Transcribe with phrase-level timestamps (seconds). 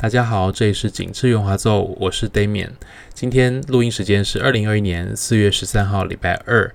[0.00, 2.70] 大家好，这里是景致圆滑奏，我是 Damian。
[3.12, 6.74] 今天录音时间是二零二一年四月十三号，礼拜二。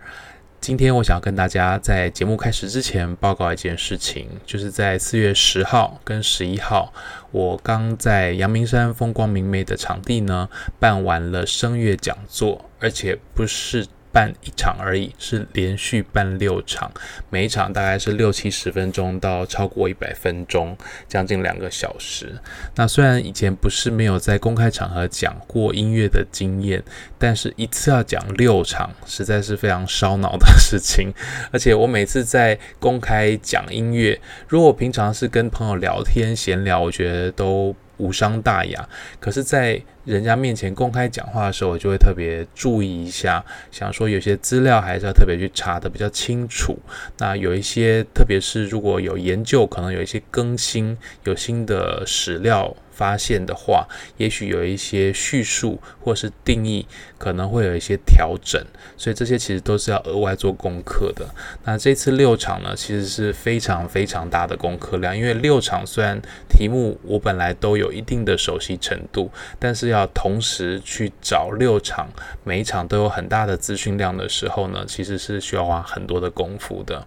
[0.61, 6.93] 今天我想要跟大家在节目开始之前报告一件事情，就是在四月十号跟十一号，
[7.31, 10.47] 我刚在阳明山风光明媚的场地呢
[10.77, 13.87] 办完了声乐讲座，而且不是。
[14.15, 16.89] 办一场而已，是连续办六场，
[17.29, 22.33] 每一场大概是六七十分钟到超过一百分钟，将近两个小时。
[22.75, 26.81] 那虽然以前不是没有在公开场合讲过音乐的经验，
[27.19, 31.13] 但是一次要讲六场，实在是非常烧脑的事情。
[31.51, 37.75] 而且我每次在公开讲音乐，如果我平常是跟朋友聊天闲聊，我觉得都。
[37.97, 38.87] 无伤大雅，
[39.19, 46.77] 可是，在人家面前公开讲话的时候，我就会特别注意一下，想说有些资料还是要特别去查的比较清楚。
[47.17, 52.75] 那有一些，特别是如果有研究，可能有一些更新，有新的史料。
[52.95, 53.85] 发现的话，
[54.15, 56.87] 也许有一些叙述或是定义
[57.25, 58.63] 可能会有一些调整，
[58.95, 61.25] 所以这些其实都是要额外做功课的。
[61.63, 72.07] 那这次六场呢，其实是非常非常大的功课量，因为六场虽然题目我本来都有一定的熟悉程度，但是要同时去找六场，
[72.43, 77.03] 每一场都有很大的资讯量的时候呢，其实是需要花很多的功夫的。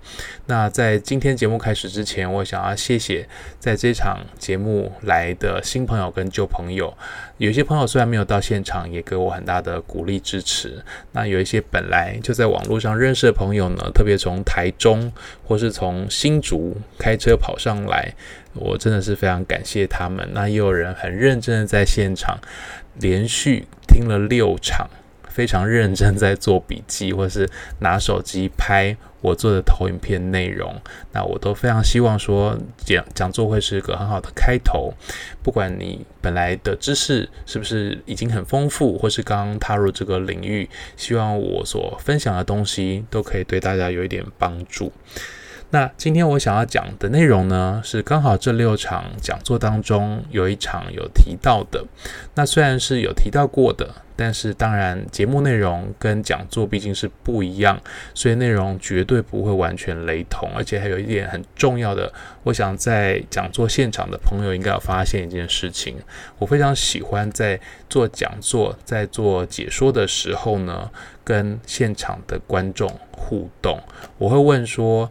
[0.47, 3.29] 那在今天节目开始之前，我想要谢谢
[3.61, 6.93] 在这场节目来的新朋友跟旧朋友，
[7.39, 10.85] 有些朋友虽然没有到现场，也给我很大的鼓励支持。
[11.13, 15.11] 那有一些本来就在网络上认识的朋友呢，特别从台中
[15.45, 18.13] 或是从新竹开车跑上来，
[18.55, 20.29] 我真的是非常感谢他们。
[20.33, 22.39] 那也有人很认真的在现场
[23.01, 24.89] 连续听了六场。
[25.29, 30.75] 非常认真在做笔记，或是拿手机拍我做的投影片内容，
[31.13, 34.93] 那我都非常希望说讲讲座会是一个很好的开头。
[35.43, 44.93] 不管你本来的知识是不是已经很丰富，或是刚刚踏入这个领域，希望我所分享的东西都可以对大家有一点帮助。
[45.71, 51.85] 那今天我想要讲的内容呢，是刚好这六场讲座当中有一场有提到的。
[52.35, 57.81] 那虽然是有提到过的，但是当然节目内容跟讲座毕竟是不一样，
[58.15, 60.51] 所以内容绝对不会完全雷同。
[60.57, 62.13] 而且还有一点很重要的，
[62.43, 65.95] 我想在讲座现场的朋友应该有发现一件事情：
[66.41, 70.91] 我非常喜欢在做讲座、在做解说的时候呢，
[71.23, 73.81] 跟现场的观众互动。
[74.19, 75.09] 我会问说，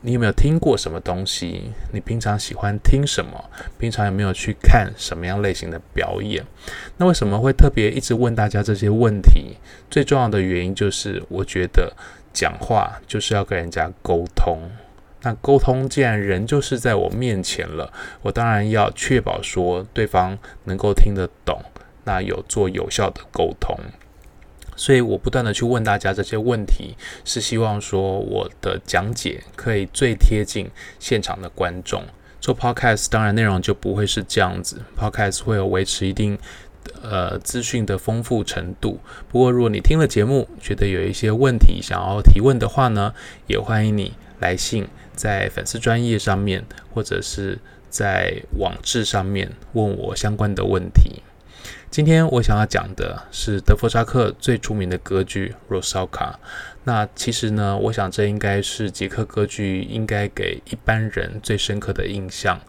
[0.00, 1.70] 你有没有听过什么东西？
[1.92, 3.50] 你平常喜欢听什么？
[3.78, 6.44] 平常有没有去看什么样类型的表演？
[6.96, 9.56] 那为什么会特别一直问大家这些问题？
[9.90, 11.92] 最重要的原因就是，我觉得
[12.32, 14.58] 讲话就是要跟人家沟通。
[15.22, 21.62] 那沟通既然人就是在我面前了，我当然要确保说对方能够听得懂，
[22.04, 23.74] 那有做有效的沟通。
[24.76, 32.04] 所以我不断的去问大家这些问题，是希望说我的讲解可以最贴近现场的观众。
[32.40, 36.38] 做 Podcast 当然内容就不会是这样子，Podcast 会有维持一定
[37.02, 39.00] 呃资讯的丰富程度。
[39.30, 43.14] 不过如果你听了节目，觉得有一些问题想要提问的话呢，
[43.46, 46.62] 也欢迎你来信在粉丝专业上面，
[46.92, 47.58] 或者是
[47.88, 51.22] 在网志上面问我相关的问题。
[51.94, 56.08] 今天我想要讲的是德弗扎克最出名的歌剧《Rusalka》。
[56.82, 62.60] 那其实呢，我想这应该是捷克歌剧应该给一般人最深刻的印象。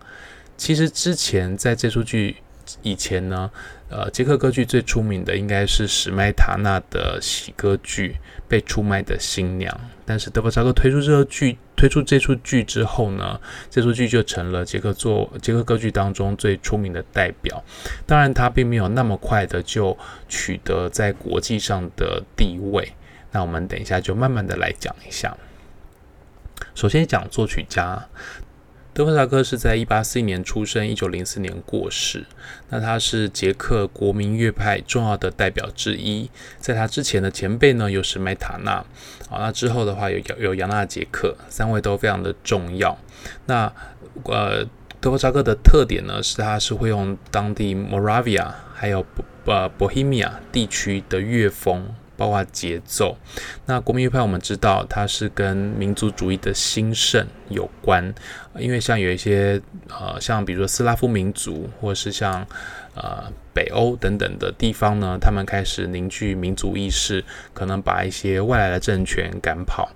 [0.58, 2.35] 其实之前在这出剧
[2.84, 3.50] 以前呢，
[3.90, 8.09] 呃，捷克歌剧最出名的应该是史麦塔纳的喜歌剧
[8.47, 9.74] 《被出卖的新娘》。
[10.06, 17.63] 但是德弗扎克推出这个剧，推出这出剧之后呢，这出剧就成了捷克作捷克歌剧当中最出名的代表。
[18.06, 19.97] 当然，他并没有那么快的就
[20.30, 22.94] 取得在国际上的地位。
[23.31, 25.35] 那我们等一下就慢慢的来讲一下。
[26.74, 28.08] 首先讲作曲家。
[28.95, 32.25] 德弗札克是在一八四一年出生，一九零四年过世。
[32.69, 36.29] 那他是捷克国民乐派重要的代表之一。
[36.59, 38.72] 在他之前的前辈呢，有史麦塔纳，
[39.29, 42.97] 啊，那之后的话有有杨纳杰克，三位都非常的重要。
[43.47, 43.70] 那
[44.23, 44.66] 呃，
[45.02, 49.05] 德弗札克的特点呢，是他是会用当地 Moravia 还有
[49.43, 51.93] 呃 Bohemia 地区的乐风。
[52.17, 53.17] 包括节奏，
[53.66, 58.14] 那国民派我们知道它是跟民族主义的兴盛有关，
[58.58, 62.46] 因为像有一些呃，像比如说斯拉夫民族，或是像
[62.96, 67.23] 呃北欧等等的地方呢，他们开始凝聚民族意识，
[67.53, 69.90] 可能把一些外来的政权赶跑，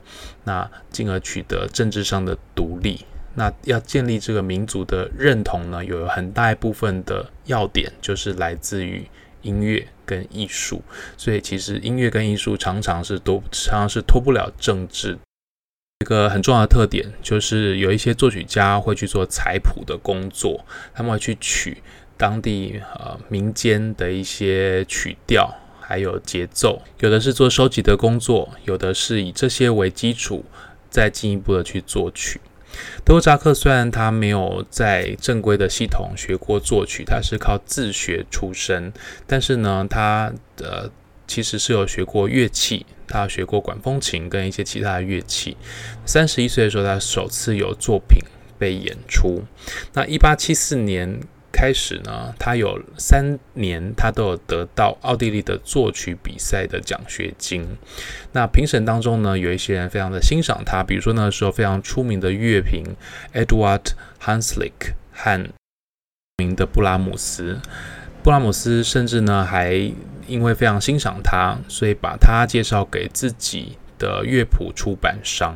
[0.44, 3.06] 那进而取得政治上的独立。
[3.36, 9.08] 那要建立这个民族的认同呢，有很大一部分的要点就是来自于
[9.42, 10.82] 音乐跟艺术。
[11.18, 15.18] 所以其实音乐跟艺术常常是都常常是脱不了政治。
[16.00, 21.82] 一个很重要的特点就是有一些作曲家会去做采谱的工作，他们会去取
[22.18, 25.54] 当地呃民间的一些曲调。
[25.82, 30.46] 还有节奏，有的是做收集的工作，有的是以这些为基础，
[30.88, 32.40] 再进一步的去作曲。
[33.04, 38.92] 德沃扎克虽然他没有在正规的系统学过作曲，他是靠自学出身，
[39.26, 40.90] 但是呢，他呃
[41.28, 45.58] 其实是有学过乐器，他学过管风琴跟一些其他的乐器。
[46.06, 48.20] 三十一岁的时候，他首次有作品
[48.58, 49.44] 被演出。
[49.94, 51.20] 那一八七四年。
[51.60, 57.68] 开始呢，他有三年，他都有得到奥地利的作曲比赛的奖学金。
[58.32, 62.96] 那评审当中呢，有一些人非常的欣赏他，比如说那时候非常出名的乐评
[63.34, 63.92] Eduard
[64.22, 65.50] Hanslick 和
[66.38, 67.60] 名的布拉姆斯。
[68.24, 69.74] 布拉姆斯甚至呢，还
[70.28, 75.56] 因为非常欣赏他，所以把他介绍给自己的乐谱出版商，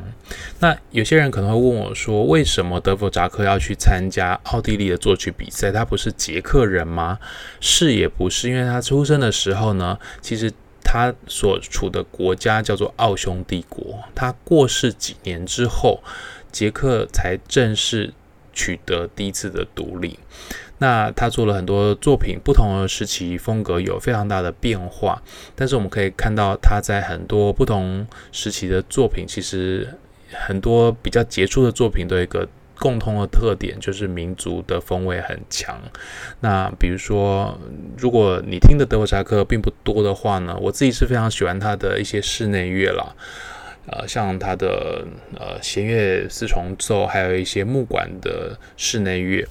[0.60, 5.72] 那有些人可能会问我说，为什么德弗扎克要去参加奥地利的作曲比赛？
[5.72, 7.18] 他不是捷克人吗？
[7.58, 10.52] 是也不是，因为他出生的时候呢，其实
[10.84, 13.98] 他所处的国家叫做奥匈帝国。
[14.14, 16.00] 他过世几年之后，
[16.52, 18.12] 捷克才正式
[18.52, 20.18] 取得第一次的独立。
[20.84, 25.22] 那他做了很多作品，不同的时期风格有非常大的变化，
[25.54, 29.88] 但是我们可以看到他在很多不同时期的作品，其实
[30.46, 32.46] 很多比较杰出的作品都有一个
[32.78, 35.80] 共同的特点，就是民族的风味很强。
[36.40, 37.58] 那比如说，
[37.96, 43.14] 如果你听的德弗扎克并不多的话呢，我自己是非常喜欢他的一些室内乐啦。
[43.86, 45.06] 呃，像他的
[45.38, 49.46] 呃弦乐四重奏，还有一些木管的室内乐。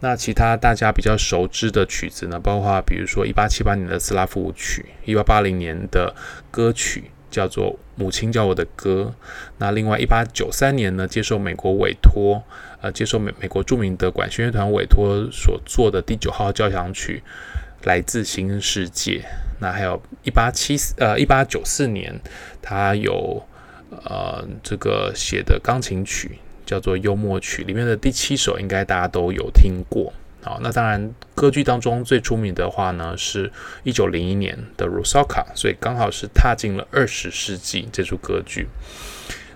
[0.00, 6.12] 那其他大家比较熟知的曲子呢，包括比如说一八七八年的斯拉夫舞曲，一八八零年的
[6.50, 9.14] 歌曲叫做《母亲教我的歌》。
[9.58, 12.42] 那另外一八九三年呢，接受美国委托，
[12.80, 17.22] 呃，接受美美国著名的管弦乐团委托所做的第九号交响曲
[17.86, 19.12] 《来自新世界》。
[19.60, 22.20] 那还有一八七四呃一八九四年，
[22.60, 23.46] 他有。
[24.04, 30.12] 呃，这个写的钢琴曲叫做《幽默曲》，里面的第七首应该大家都有听过。
[30.42, 33.50] 好，那当然歌剧当中最出名的话呢，是
[33.82, 38.68] 一九零一年的《Rusalka》，所以刚好是踏进了二十世纪这出歌剧。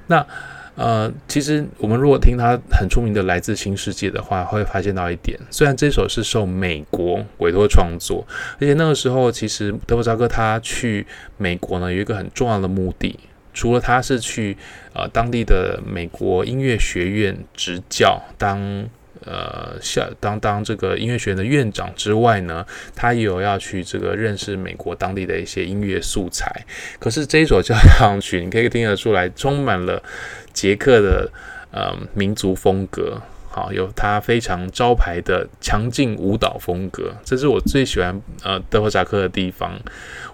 [0.09, 0.27] 那
[0.75, 11.07] 呃，其实我们如果听他很出名的《来自新世界》的话，会发现到一点，虽然这首是受美国委托创作，而且那个时候其实德布扎克他去
[11.37, 13.19] 美国呢，有一个很重要的目的。
[13.53, 14.57] 除了他是去
[14.95, 18.89] 呃当地的美国音乐学院执教，当
[19.25, 22.65] 呃校当当这个音乐学院的院长之外呢，
[22.95, 26.51] 他也有要去这个认识美国当地的一些音乐素材。
[26.99, 30.03] 可是这一首交响曲，你可以听得出来，充满了
[30.53, 31.31] 捷克的
[31.71, 33.21] 呃民族风格。
[33.53, 39.77] 好，有他非常招牌的强劲舞蹈风格，这是我最喜欢呃德弗扎克的地方。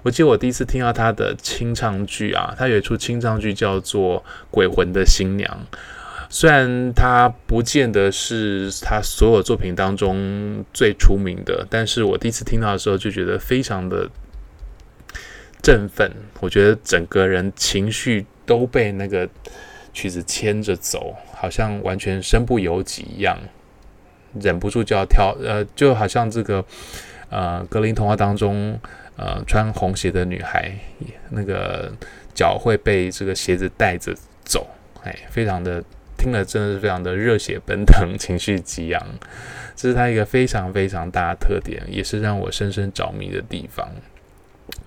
[0.02, 4.20] 我记得我第一次听到他的清唱剧啊，他有一出清唱剧叫做
[4.50, 5.66] 《鬼魂的新娘》，
[6.28, 14.10] 虽然他不见得是他所有作品当中最出名的，但是我第一次听到的时候就觉得非常的
[15.62, 19.26] 振奋，我觉得整个人情绪都被那个
[19.96, 21.16] 曲子牵着走。
[21.32, 23.38] 好像完全身不由己一样，
[24.40, 26.64] 忍不住就要跳，呃，就好像这个，
[27.28, 28.78] 呃，格林童话当中，
[29.16, 30.72] 呃，穿红鞋的女孩，
[31.30, 31.92] 那个
[32.34, 34.66] 脚会被这个鞋子带着走，
[35.04, 35.84] 哎，非常的
[36.16, 39.06] 听了真的是非常的热血奔腾，情绪激昂，
[39.76, 43.86] 这是他一个非常非常大的特点，也是让我深深着迷的地方。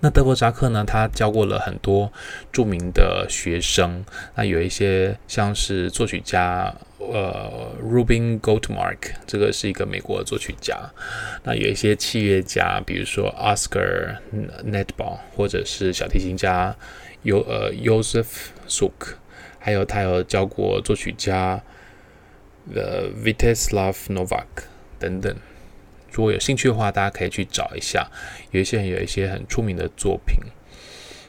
[0.02, 0.84] 那德国扎克呢？
[0.86, 2.12] 他教过了很多
[2.52, 4.04] 著名的学生。
[4.36, 10.78] 那有一些像是作曲家，呃，Rubin Goldmark，这个是一个美国的作曲家。
[11.44, 16.76] 那有一些器乐家，比如说 Oscar n e t b a l l 或者是小提琴家
[17.24, 18.26] 尤呃 Josef
[18.68, 19.16] Suk，
[19.60, 21.62] 还有他有教过作曲家
[22.72, 24.46] The Vitezslav Novak
[24.98, 25.36] 等等。
[26.12, 28.10] 如果有兴趣的话，大家可以去找一下，
[28.52, 30.38] 有一些有一些很出名的作品。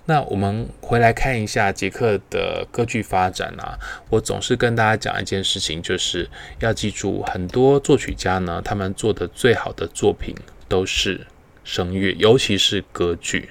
[0.06, 3.78] 那我们回来看一下捷克的歌剧发展啊。
[4.08, 10.34] 我总是跟大家讲一件事情，就是要记住，很多作曲家呢，他们做的最好的作品
[10.68, 11.26] 都是
[11.62, 13.50] 声乐，尤其是歌剧。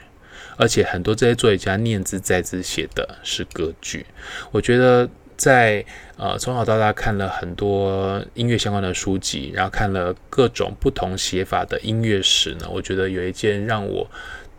[0.57, 4.05] 而且很多这些作曲家念兹在兹写的是歌剧。
[4.51, 5.09] 我觉得
[5.39, 5.85] 在
[6.17, 14.05] 呃从小到大看了很多音乐相关的书籍，然后看了各种不同写法的音乐史呢，我觉得有一件让我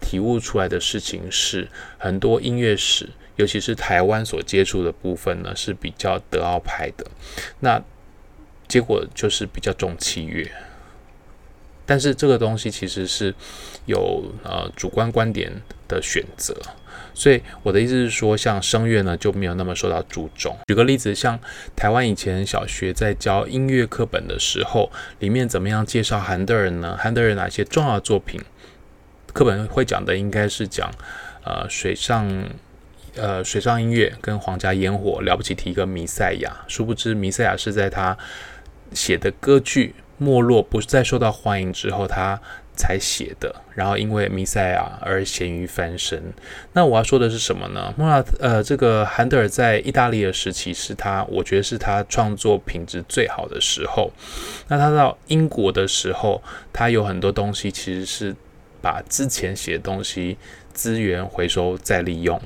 [0.01, 1.69] 体悟出来的事情是，
[1.99, 7.07] 很多音乐史，尤其是台湾所接触的部分呢，是比较德奥派的。
[7.59, 7.83] 那
[8.67, 10.51] 结果就是比较重器乐，
[11.85, 13.35] 但是这个东西其实是
[13.85, 15.53] 有呃主观观点
[15.87, 16.57] 的选择。
[17.21, 20.57] 所以我的意思是说，像声乐呢就没有那么受到注重。
[20.67, 21.39] 举个例子，像
[21.77, 26.97] 台湾以前小学在教音乐课本的时候，里面怎么样介绍韩德尔呢？
[26.99, 28.41] 韩德尔哪些重要作品？
[29.35, 30.91] 课本会讲的应该是讲
[31.45, 32.27] 呃水上
[33.17, 36.65] 呃水上音乐跟皇家烟火，了不起提一个弥赛亚。
[36.69, 38.17] 殊不知弥赛亚是在他
[38.95, 42.41] 写的歌剧没落不再受到欢迎之后，他。
[42.77, 46.33] 才写的，然后因为弥赛亚而咸鱼翻身。
[46.73, 47.93] 那我要说的是什么呢？
[47.95, 54.11] 莫拉，呃，这个韩德尔在意大利的时期是他，我觉得是他创作品质最好的时候。
[54.69, 58.35] 那他到英国的时候，他有很多东西其实是
[58.81, 60.39] 把之前写的东西
[60.73, 62.41] 资源回收再利用。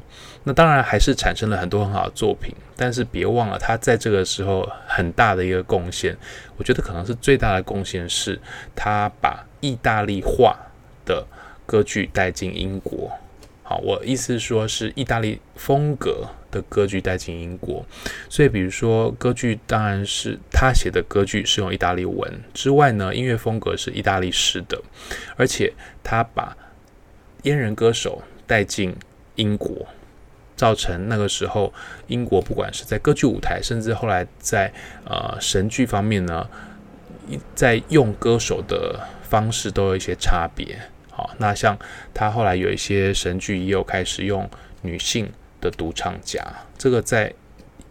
[0.45, 6.17] 那当然还是产生了很多很好的作品，但是别忘了他在这个时候很大的一个贡献，
[6.57, 8.39] 我觉得可能是最大的贡献是
[8.75, 10.55] 他把意大利化
[11.07, 11.27] 的
[11.65, 13.11] 歌剧带进英国。
[13.63, 17.83] 好，我意思是说，是意大利风格的歌剧带进英国。
[18.29, 24.79] 所以，比如说歌剧，当然是他写的歌剧是用意大利文之外呢，音乐风格是意大利式的，
[25.37, 26.55] 而且他把
[27.45, 28.97] 阉人歌手带进
[29.37, 29.87] 英国。
[30.57, 31.75] 造成那个时候，
[32.07, 34.73] 英国不管是在歌剧舞台，甚至后来在
[35.05, 36.49] 呃神剧方面呢，
[37.57, 40.79] 在用歌手的方式都有一些差别。
[41.11, 41.77] 好，那像
[42.15, 44.49] 他后来有一些神剧也有开始用
[44.83, 45.29] 女性
[45.61, 46.41] 的独唱家，
[46.79, 47.35] 这个在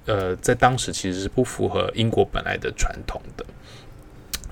[0.06, 3.46] 呃在当时其实是不符合英国本来的传统的。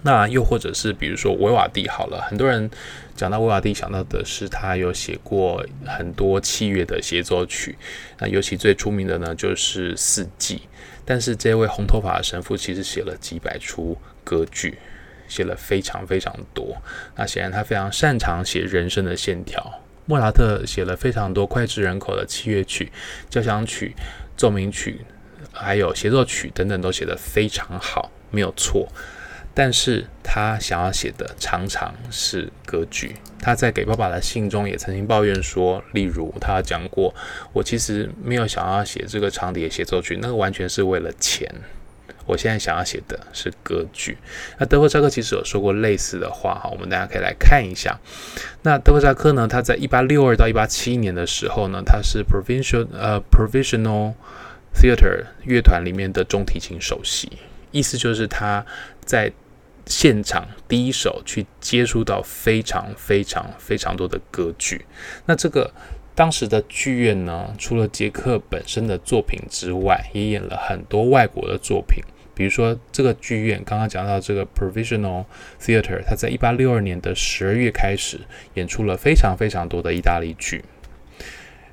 [0.03, 2.69] 那又或者是比如说维瓦蒂好了，很多人
[3.21, 7.77] 讲到维瓦蒂想到的是他有写过很多器乐的协奏曲，
[8.17, 10.55] 那尤其最出名的呢就是《四季》。
[11.05, 14.79] 但是这位红头发的神父其实写了几百出歌剧，
[15.27, 16.75] 写了非常非常多。
[17.15, 19.71] 那显然他非常擅长写人生的线条。
[20.07, 22.91] 莫扎特写了非常多脍炙人口的器乐曲、
[23.29, 23.93] 交响曲、
[24.35, 25.01] 奏鸣曲，
[25.51, 28.91] 还有协奏曲等等，都写得非常好，没有错。
[29.53, 33.15] 但是他想要写的常常是歌剧。
[33.39, 37.13] 他在给爸爸的信中也曾经抱怨说，例如他讲过，
[37.53, 41.49] 我其实没有想要写这个长笛协奏曲，那个完全是为了钱。
[42.27, 44.15] 我现在想要写的是歌剧。
[44.59, 47.99] 那德弗扎克其实有说过类似的话哈，我们大家可以来看一下。
[48.61, 54.13] 那德弗扎克呢，他在一八六二到一八七一年的时候呢，他是 provincial 呃 provisional
[54.73, 57.27] theater 乐团里面的中提琴首席，
[57.71, 58.63] 意思就是他
[59.03, 59.33] 在
[59.91, 64.85] 现场第一手去接触到非常非常非常多的歌剧，
[65.25, 65.69] 那这个
[66.15, 72.01] 当时的剧院呢，除了杰克本身的作品之外，也演了很多外国的作品。
[72.33, 75.25] 比如说，这个剧院刚刚讲到这个 Provisional
[75.61, 78.17] Theatre，它在一八六二年的十二月开始
[78.53, 80.63] 演出了非常非常多的意大利剧，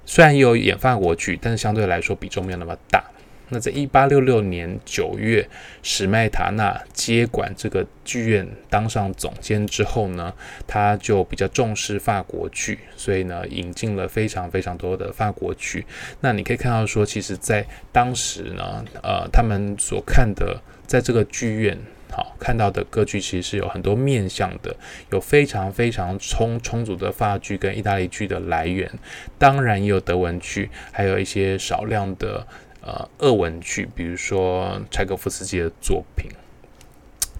[0.04, 3.04] 虽然也有演法国剧，但是相对来说比重没有那么大。
[3.50, 5.48] 那在一八六六年九月，
[5.82, 10.32] 史麦塔纳接管这个剧院，当上总监之后呢，
[10.66, 15.86] 他就比较重视法国剧，所以呢，引进了非常非常多的法国剧。
[16.20, 21.78] 那你可以看到说，其实，在当时呢，呃，他们所看的，在这个剧院，
[22.10, 24.76] 好看到的歌剧，其实是有很多面向的，
[25.10, 28.90] 有非常非常充充足的法剧跟意大利剧的来源，
[29.38, 32.46] 当然也有德文剧，还有一些少量的。
[32.80, 36.30] 呃，俄文剧，比如说柴可夫斯基的作品。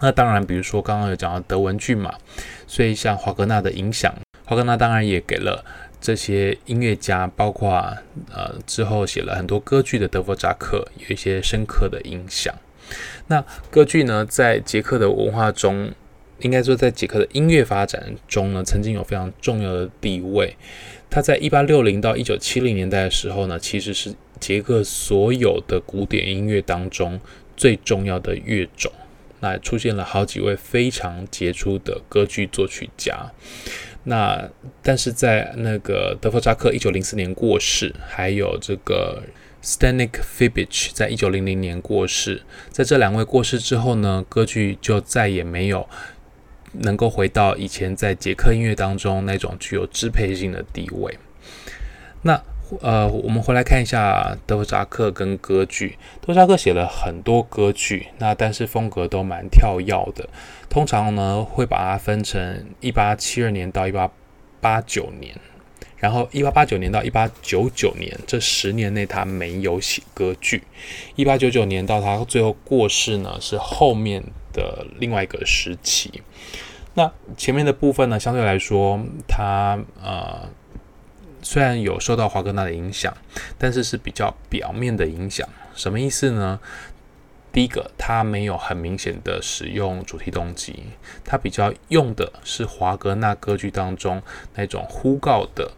[0.01, 2.15] 那当然，比如说刚刚有讲到德文剧嘛，
[2.67, 4.15] 所以像华格纳的影响，
[4.45, 5.65] 华格纳当然也给了
[6.01, 7.73] 这些音乐家，包括
[8.33, 12.55] 呃之后写了很多歌剧的德弗扎克，有一些深刻的影响。
[13.27, 15.91] 那歌剧呢，在捷克的文化中，
[16.41, 20.57] 应该说在捷克的音乐发展中呢，曾经有非常重要的地位。
[21.11, 24.15] 它在一八六零到一九七零年代的时候呢，其实是。
[24.41, 27.21] 捷克所有的古典音乐当中
[27.57, 28.91] 最重要的乐种，
[29.41, 33.31] 那出现了好几位非常杰出的歌剧作曲家。
[34.05, 34.49] 那
[34.83, 39.23] 但是在那个德弗扎克一九零四年过世，还有这个
[39.63, 45.87] Zdeněk f i b i c h 在一九零零年过世，在这两位过世之后呢，歌剧就再也没有
[46.73, 51.19] 能够回到以前在捷克音乐当中那种具有支配性的地位。
[52.23, 52.41] 那
[52.81, 55.99] 呃，我们回来看一下德弗札克跟歌剧。
[56.21, 60.29] 德弗札克写了很多歌剧，那但是风格都蛮跳跃的。
[60.69, 64.11] 通常呢，会把它分成一八七二年到一八
[64.61, 65.35] 八九年，
[65.97, 70.63] 然后一八八九年到一八九九年这十年内他没有写歌剧。
[71.17, 74.23] 一八九九年到他最后过世呢，是后面
[74.53, 76.23] 的另外一个时期。
[76.95, 80.51] 那前面的部分呢，相对来说，他呃。
[81.51, 83.11] 虽然有受到华格纳的影响，
[83.57, 85.49] 但是是比较表面的影响。
[85.75, 86.61] 什么意思呢？
[87.51, 90.83] 第一个，他没有很明显的使用主题动机，
[91.25, 94.23] 他比较用的是华格纳歌剧当中
[94.57, 95.73] 那种呼告的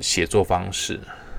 [0.00, 0.98] 写作方式。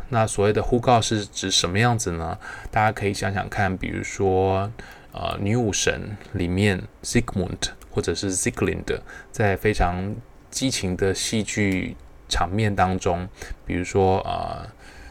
[0.09, 2.37] 那所谓的呼告是指什么样子呢？
[2.69, 4.71] 大家可以想想看，比如说，
[5.11, 8.99] 呃，女武神里面 Sigmund 或者是 Sieglinde
[9.31, 10.15] 在非常
[10.51, 11.97] 激情的戏剧。
[12.29, 13.27] 场面当中，
[13.65, 14.65] 比如说呃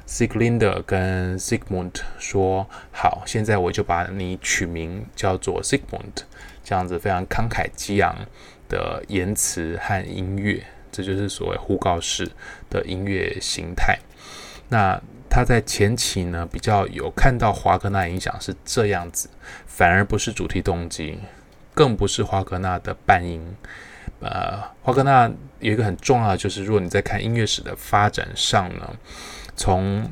[0.07, 6.23] ，Sieglinde 跟 Sigmund 说：“好，现在我就把你取名叫做 Sigmund，。”
[6.65, 8.15] 这样子非常慷慨激昂
[8.69, 12.31] 的言辞和音乐，这就是所谓呼告式
[12.69, 13.99] 的音乐形态。
[14.69, 19.31] 那他在前期呢，比较有看到华格纳影响是这样子，
[19.67, 21.19] 反而不是主题动机，
[21.73, 23.57] 更不是华格纳的半音。
[24.21, 28.91] 呃，华格纳有一个很重要的，就是如果你在看音乐史的发展上呢，
[29.55, 30.09] 从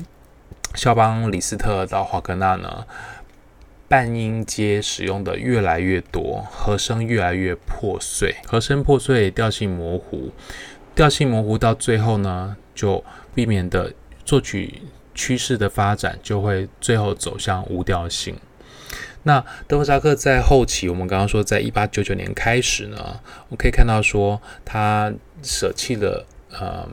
[0.75, 2.85] 肖邦、李斯特到华格纳呢，
[3.87, 10.31] 半音阶使用的越来越多，和声越来越破碎，和声破碎，调性模糊，
[10.95, 13.91] 调性模糊到最后呢，就避免的
[14.23, 14.83] 作曲
[15.13, 18.35] 趋势的发展，就会最后走向无调性。
[19.27, 23.19] 那德弗札克在后期，我们刚刚说，在一八九九年开始呢，
[23.49, 26.87] 我可以看到说，他舍弃了呃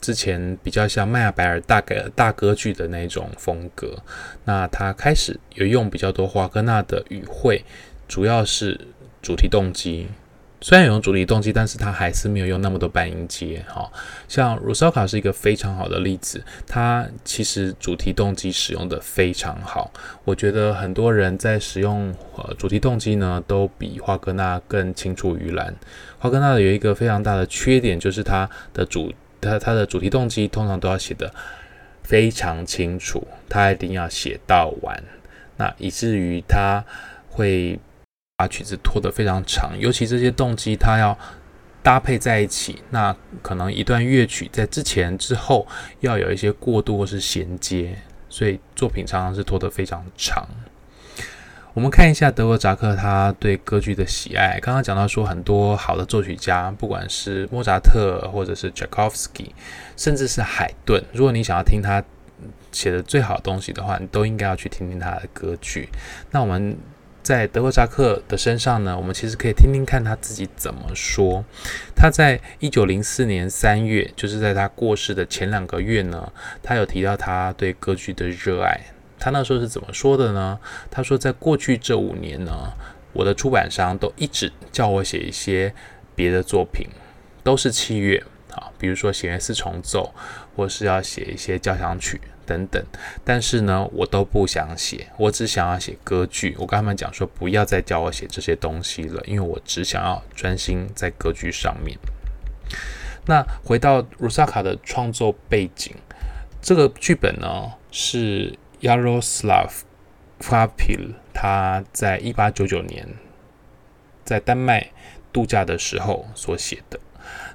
[0.00, 4.02] 之前比较像迈亚白尔大歌大歌剧的那种风格，
[4.44, 7.64] 那他开始有用比较多华格纳的语汇，
[8.08, 8.88] 主要是
[9.22, 10.08] 主题动机。
[10.62, 13.64] 虽然有用主题动机，但是他还是没有用那么多半音阶。
[13.66, 13.90] 哈，
[14.28, 19.90] 像鲁萨卡是一个非常好的例子，他其实主题动机使用的非常好。
[20.24, 25.74] 我觉得很多人在使用呃主题动机呢，都比华格纳更青出于蓝。
[26.18, 31.32] 华格纳有一个非常大的缺点，就是他的主他他的主题动机通常都要写的
[32.02, 35.02] 非常清楚，他一定要写到完，
[35.56, 36.84] 那以至于他
[37.30, 37.80] 会。
[38.40, 41.14] 把曲子拖得非常长，尤其这些动机它要
[41.82, 45.66] 搭配在一起，那可能一段乐曲在之前之后
[46.00, 47.94] 要有一些过渡或是衔接，
[48.30, 50.48] 所以作品常常是拖得非常长。
[51.74, 59.54] 我们看一下德国扎克他对歌剧的喜爱，刚刚讲到说很多好的作曲家，不管是莫扎特或者是柴可夫斯基，
[59.98, 62.02] 甚至是海顿，如果你想要听他
[62.72, 65.90] 写的最好的东西的话，你都应该要去听听他的歌剧。
[66.30, 66.74] 那我们。
[67.22, 71.44] 在德国扎克的身上呢，我们其实可以听听看他自己怎么说。
[71.94, 78.80] 他在一九零四年三月，就是在他过世的前两个月呢，他有提到他对歌剧的热爱。
[79.18, 80.58] 他那时候是怎么说的呢？
[80.90, 82.72] 他说，在过去这五年呢，
[83.12, 85.74] 我的出版商都一直叫我写一些
[86.14, 86.88] 别的作品，
[87.44, 88.16] 都是器乐，
[88.54, 90.14] 啊，比如说弦乐四重奏，
[90.56, 92.18] 或是要写一些交响曲。
[92.50, 92.84] 等等，
[93.24, 96.56] 但是呢，我都不想写，我只想要写歌剧。
[96.58, 101.96] 我跟他们讲说，不要再叫我写这些东西了，因为我只想要专心在歌剧上面。
[103.26, 105.94] 那回到鲁萨卡的创作背景，
[106.60, 109.70] 这个剧本呢是 Yaroslav
[110.40, 113.06] Kvapil 他在一八九九年
[114.24, 114.90] 在丹麦
[115.32, 116.98] 度假的时候所写的。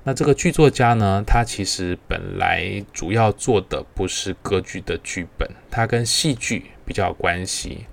[0.03, 7.85] 那这个剧作家呢，他其实本来主要做的不是歌剧的剧本，他跟戏剧比较有关系。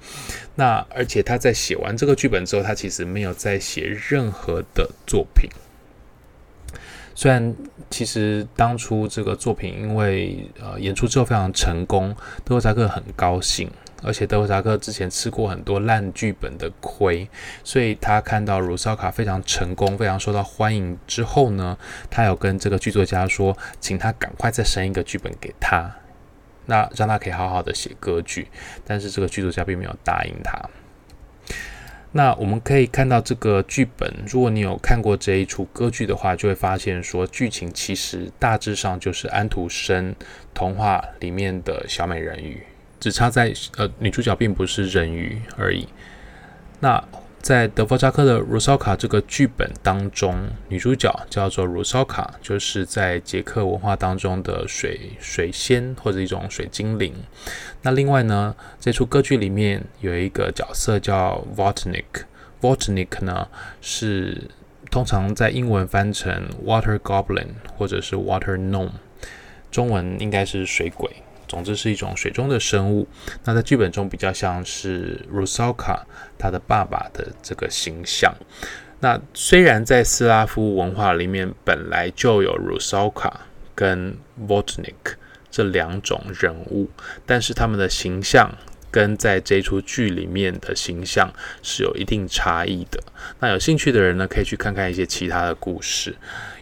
[0.54, 5.48] 那而且他在写完这个剧本之后，他其实没有再写任何的作品。
[7.14, 7.54] 虽然
[7.90, 12.14] 其实当初这个作品因为呃演出之后非常成功，
[12.44, 13.70] 德沃扎克很高兴。
[14.02, 17.28] 而且德弗札克之前吃过很多烂剧本的亏，
[17.62, 21.78] 所以他看到鲁萨卡非常成功、非常受到欢迎之后呢，
[22.10, 25.94] 他有跟这个剧作家说，请他赶快再生一个剧本给他，
[26.66, 28.48] 那让他可以好好的写歌剧。
[28.84, 30.58] 但是这个剧作家并没有答应他。
[32.14, 40.14] 那我们可以看到这个剧本，如果你有看过这一出歌剧的话，就会发现说，剧情其实大致上就是安徒生
[40.52, 42.62] 童话里面的小美人鱼。
[43.02, 45.88] 只差在呃，女主角并不是人鱼而已。
[46.78, 47.02] 那
[47.40, 57.12] 在德弗扎克的《鲁烧卡》这个剧本当中，女主角叫做鲁烧卡，就是在捷克文化当中的水水仙或者一种水精灵。
[57.82, 63.48] 那另外呢，这出歌剧里面有一个角色叫 Vodnik，Vodnik 呢
[63.80, 64.48] 是
[64.92, 68.92] 通常在英文翻成 Water Goblin 或者是 Water Gnome，
[69.72, 71.10] 中文应该是水鬼。
[71.52, 73.06] 总之是一种水中的生物。
[73.44, 76.06] 那在剧本中比较像是 r u s a k a
[76.38, 78.34] 他的爸爸的这个形象。
[79.00, 83.40] 那虽然在斯拉夫文化里面本来就有 r u s a k a
[83.74, 84.16] 跟
[84.48, 85.16] Vodnik
[85.50, 86.88] 这两种人物，
[87.26, 88.50] 但是他们的形象
[88.90, 91.30] 跟在这出剧里面的形象
[91.62, 92.98] 是有一定差异的。
[93.40, 96.16] 那有兴趣的人呢，可以去看看一些其他的故事。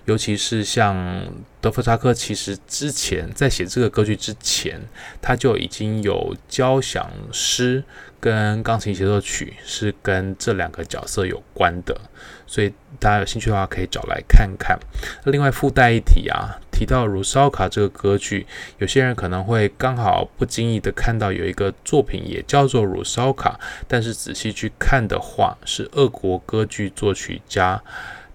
[0.05, 1.23] 尤其是像
[1.61, 4.81] 德弗扎克，其实之前在写这个歌剧之前，
[5.21, 7.85] 他就已经有交响诗
[8.19, 12.01] 跟钢琴协奏曲是跟这两个角色有关的，
[12.47, 14.79] 所以大家有兴趣的话可以找来看看。
[15.25, 18.47] 另外附带一提啊，提到《鲁烧卡》这个歌剧，
[18.79, 27.83] 有些人可能会刚好不经意的看到有一个作品也叫做《鲁烧卡》，但是仔细去看的话，是俄国歌剧作曲家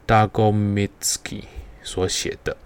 [0.08, 1.41] Dagomitsky
[1.86, 2.58] 所写的，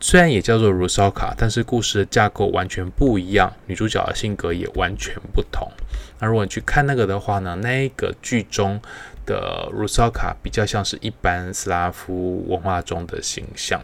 [0.00, 5.66] 虽然也叫做如烧卡，但是故事的架构完全不一样，女主角的性格也完全不同。
[6.18, 8.80] 那如果你去看那个的话呢，那个剧中
[9.24, 13.80] 的如烧卡比较像是一般斯拉夫文化中的形象。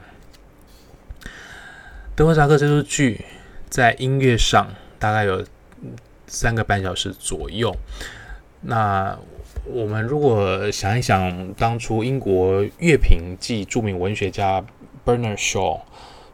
[2.14, 3.24] 德弗扎克这出剧
[3.70, 5.42] 在音乐上大概有
[6.26, 7.74] 三个半小时左右。
[8.60, 9.18] 那
[9.66, 14.64] 我们如果想一想，当初英国乐评暨著名文学家
[15.04, 15.80] Bernard Shaw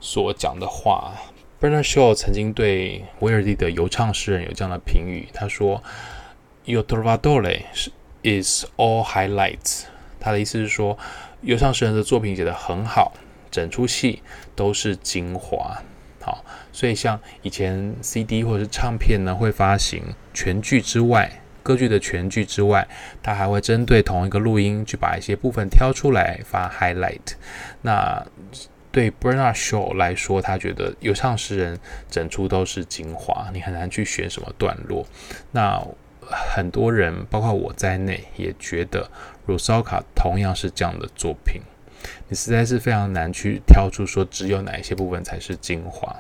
[0.01, 1.13] 所讲的话
[1.61, 5.83] ，Bernard Shaw 曾经对威尔第的游唱诗人有这样的评语，他说
[6.65, 7.63] y o t r o v a d o r e
[8.23, 9.85] is all highlights。”
[10.21, 10.97] 他的意思是说，
[11.43, 13.13] 游唱诗人的作品写得很好，
[13.51, 14.23] 整出戏
[14.55, 15.83] 都是精华。
[16.21, 21.41] 好，所以像以前 CD 或者是唱片呢，会发行全剧之外。
[21.67, 22.87] 歌剧的全剧之外，
[23.21, 27.33] 他还会针对同一个录音去把一些部分挑出来发 highlight。
[27.83, 28.25] 那
[28.93, 31.77] 对 Bernard Shaw 来说，他觉得有唱诗人
[32.09, 35.05] 整出都是精华，你很难去选什么段落。
[35.51, 35.85] 那
[36.21, 39.11] 很多人，包括我在内，也觉得
[39.47, 41.61] 鲁烧卡同样是这样的作品。
[42.29, 46.15] 你实在是非常难去挑出说只有哪一些部分才是精华。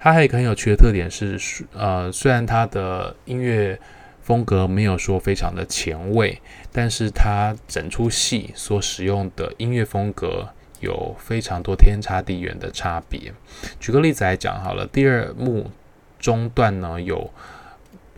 [0.00, 1.38] 它还有一个很有趣的特点是，
[1.72, 3.78] 呃，虽然它的音乐。
[4.26, 10.48] 风格没有说非常的前卫，但是它整出戏所使用的音乐风格
[10.80, 13.32] 有非常多天差地远的差别。
[13.78, 15.70] 举个例子来讲好了，第二幕
[16.18, 17.30] 中段呢有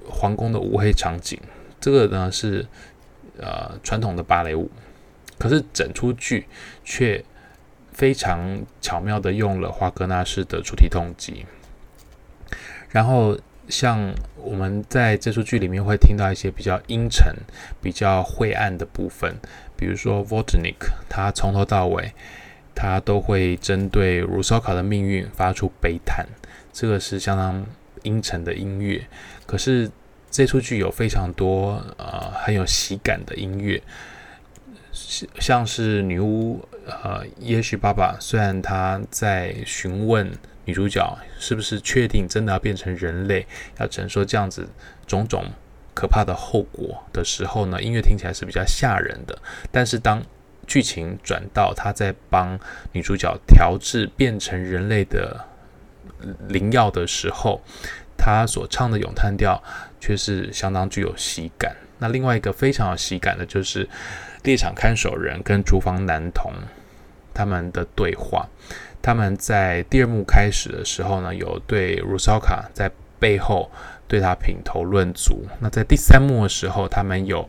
[0.08, 1.38] 皇宫的舞会场景，
[1.78, 2.66] 这个呢是
[3.36, 4.70] 呃传统的芭蕾舞，
[5.38, 6.46] 可是整出剧
[6.82, 7.22] 却
[7.92, 11.44] 非常巧妙的用了华格纳式的主题动机，
[12.88, 13.38] 然后。
[13.68, 17.34] 像我们在这出剧里面会听到一些比较阴沉、
[17.82, 19.36] 比较晦暗的部分，
[19.76, 20.76] 比如说 Vodnik，
[21.08, 22.12] 他从头到尾
[22.74, 26.26] 他都会针对鲁烧烤的命运发出悲叹，
[26.72, 27.66] 这个是相当
[28.02, 29.04] 阴沉的音乐。
[29.46, 29.90] 可是
[30.30, 33.82] 这出剧有非常多呃很有喜感的音乐，
[35.38, 40.30] 像是女巫呃也许爸爸，虽然他在询问。
[40.64, 43.46] 女主角是不是确定真的要变成人类，
[43.78, 44.68] 要承受这样子
[45.06, 45.46] 种种
[45.94, 47.80] 可怕的后果的时候呢？
[47.80, 49.38] 音乐听起来是比较吓人的。
[49.72, 50.22] 但是当
[50.66, 52.60] 剧情转到他在帮
[52.92, 55.42] 女主角调制变成人类的
[56.48, 57.62] 灵药的时候，
[58.18, 59.62] 他所唱的咏叹调
[59.98, 61.74] 却是相当具有喜感。
[61.98, 63.88] 那另外一个非常有喜感的就是
[64.42, 66.52] 猎场看守人跟厨房男童
[67.32, 68.46] 他们的对话。
[69.00, 73.70] 他们在第二幕开始的时候呢，有对鲁烧卡在背后
[74.08, 75.46] 对他品头论足。
[75.60, 77.48] 那在第三幕的时候，他们有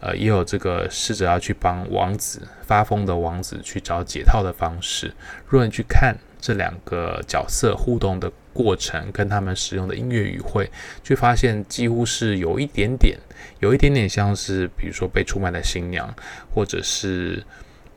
[0.00, 5.14] 呃也有这个试着要去帮王子发疯的王子去找解套的方式。
[5.46, 10.70] 如果你去看这两个角色互动的过程，跟他们使用的音乐语汇，
[11.02, 13.18] 就发现几乎是有一点点，
[13.60, 16.14] 有一点点像是比如说被出卖的新娘，
[16.54, 17.44] 或者是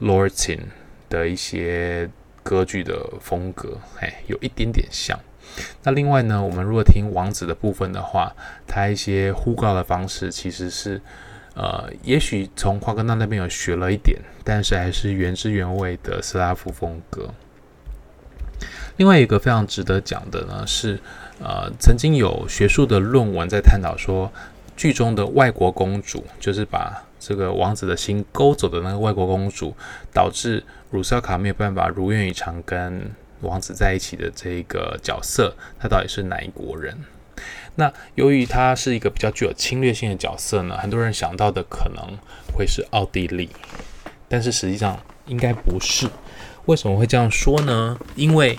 [0.01, 0.59] Lorin
[1.09, 2.09] 的一些。
[2.43, 5.15] 歌剧的风格，哎，有一点点像。
[5.83, 10.99] 那另外呢，我们如果听王子的部分的话，他一些呼告的方式其实是，
[11.53, 17.31] 呃，也许从华格纳那边有学了一点，但是还是原汁原味的斯拉夫风格。
[18.97, 20.99] 另外一个非常值得讲的呢是，
[21.39, 24.31] 呃，曾经有学术的论文在探讨说，
[24.77, 29.75] 剧中的外国公主就是把这个王子的心勾走的那个外国公主，
[30.13, 36.97] 导致鲁萨卡没有办法如愿以偿跟王子在一起的这个角色，她到底是哪一国人？
[37.75, 42.17] 那由于她是一个比较具有侵略性的角色呢，很多人想到的可能
[42.55, 43.49] 会是奥地利，
[44.27, 46.07] 但是实际上应该不是。
[46.65, 47.97] 为什么会这样说呢？
[48.15, 48.57] 因为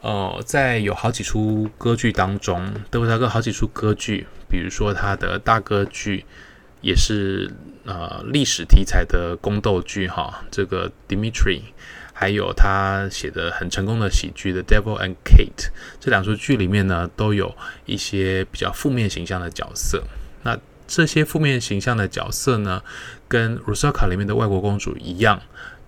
[0.00, 6.24] 呃，在有好几出歌剧当中，德弗萨克好几出歌剧，比如说他的大歌剧，
[6.80, 7.52] 也是
[7.84, 11.62] 呃历史题材的宫斗剧哈，这个 Dimitri，
[12.12, 15.68] 还有他写的很成功的喜剧的 Devil and Kate，
[16.00, 17.54] 这两出剧里面呢，都有
[17.86, 20.02] 一些比较负面形象的角色。
[20.42, 22.82] 那这些负面形象的角色呢，
[23.28, 25.40] 跟鲁萨卡里面的外国公主一样，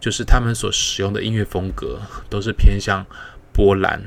[0.05, 3.07] 就是他们所使用的音乐风格都是偏向。
[3.55, 4.03] 波兰，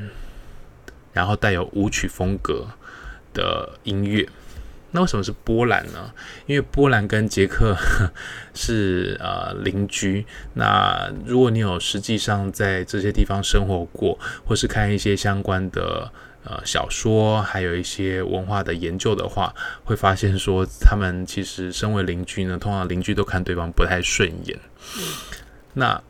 [1.13, 2.67] 然后带有舞曲风格
[3.33, 4.27] 的音乐。
[4.91, 6.11] 那为什么是波兰呢？
[6.45, 7.73] 因为波兰跟捷克
[8.53, 10.25] 是呃邻居。
[10.55, 16.11] 那如果你有实际上在这些地方生活过，或是看一些相关的
[16.43, 19.55] 呃小说，还有一些文化的研究的话，
[19.85, 24.59] 会发现说他们其实身为邻居呢，通常邻居都看对方不太顺眼。
[25.73, 26.01] 那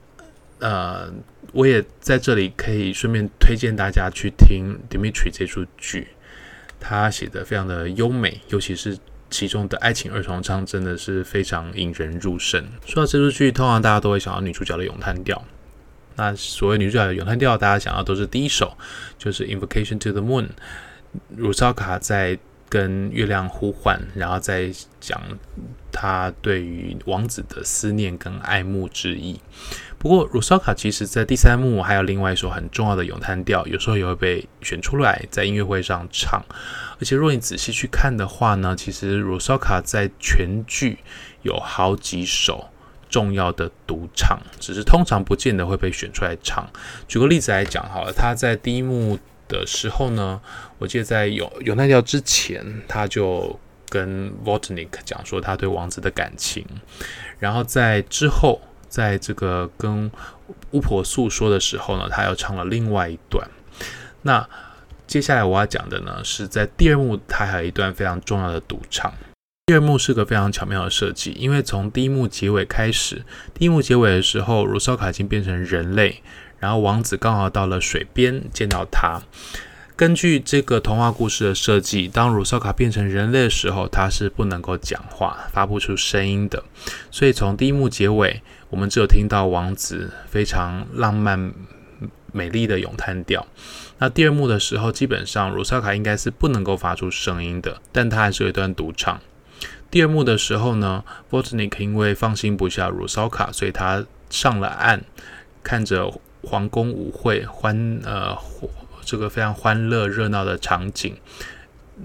[0.60, 1.12] 呃。
[1.54, 6.10] 我也在这里可以顺便推荐大家去听《Dimitri》这出剧，
[6.78, 8.98] 他写的非常的优美，尤其是
[9.30, 12.64] 其中的爱情二重唱，真的是非常引人入胜。
[12.86, 15.42] 说到这出剧，通常大家都会想到女主角的咏叹调。
[16.18, 18.78] 那所谓女主角的咏叹调，大家想到都是第一首，
[19.18, 20.48] 就是《Invocation to the Moon》，
[21.38, 22.38] 鲁萨卡在
[22.70, 25.22] 跟月亮呼唤，然后再讲
[25.92, 29.40] 他对于王子的思念跟爱慕之意。
[29.98, 36.44] 不过，鲁萨卡其实在第三幕还有另外一首很重要的咏叹调，有时候也会被选出来在音乐会上唱。
[37.00, 41.00] 而且，若你仔细去看的话呢，其实鲁萨卡在全剧
[41.42, 42.70] 有好几首
[43.10, 46.70] 重要的独唱，只是通常不见得会被选出来唱。
[47.08, 50.42] 举个例子来讲好了，他在第一幕的时候呢，
[50.78, 56.66] 我记得在有有那条之前，他就跟 Vortnik 讲说他对王子的感情，
[57.40, 58.62] 然后在之后。
[58.90, 60.10] 在这个跟
[60.72, 63.46] 巫婆诉说的时候呢，他又唱了另外一段。
[64.22, 64.48] 那
[65.06, 69.14] 接下来我要讲的呢，是在第二幕，他还有一段非常重要的独唱。
[69.66, 76.24] 第二幕是个非常巧妙的设计，因为从第一幕结尾开始，第一幕结尾的时候，鲁萨卡已经变成人类，
[76.60, 79.22] 然后王子刚好到了水边见到他。
[79.96, 86.64] 根据这个童话故事的设计，当鲁萨卡变成人类的时候，他是不能够讲话、发不出声音的。
[87.10, 91.52] 所以从第一幕结尾，我们只有听到王子非常浪漫、
[92.32, 93.48] 美丽的咏叹调。
[93.98, 99.20] 那第二幕的时候，基本上鲁萨卡应该是不能够发出声音的，但他还是有一段独唱。
[99.90, 105.02] 第二幕的时候呢，Vortnik 因为放心不下鲁萨卡，所以他上了岸，
[105.64, 108.38] 看着皇宫舞会欢呃。
[109.10, 111.16] 这个非常欢乐热闹的场景，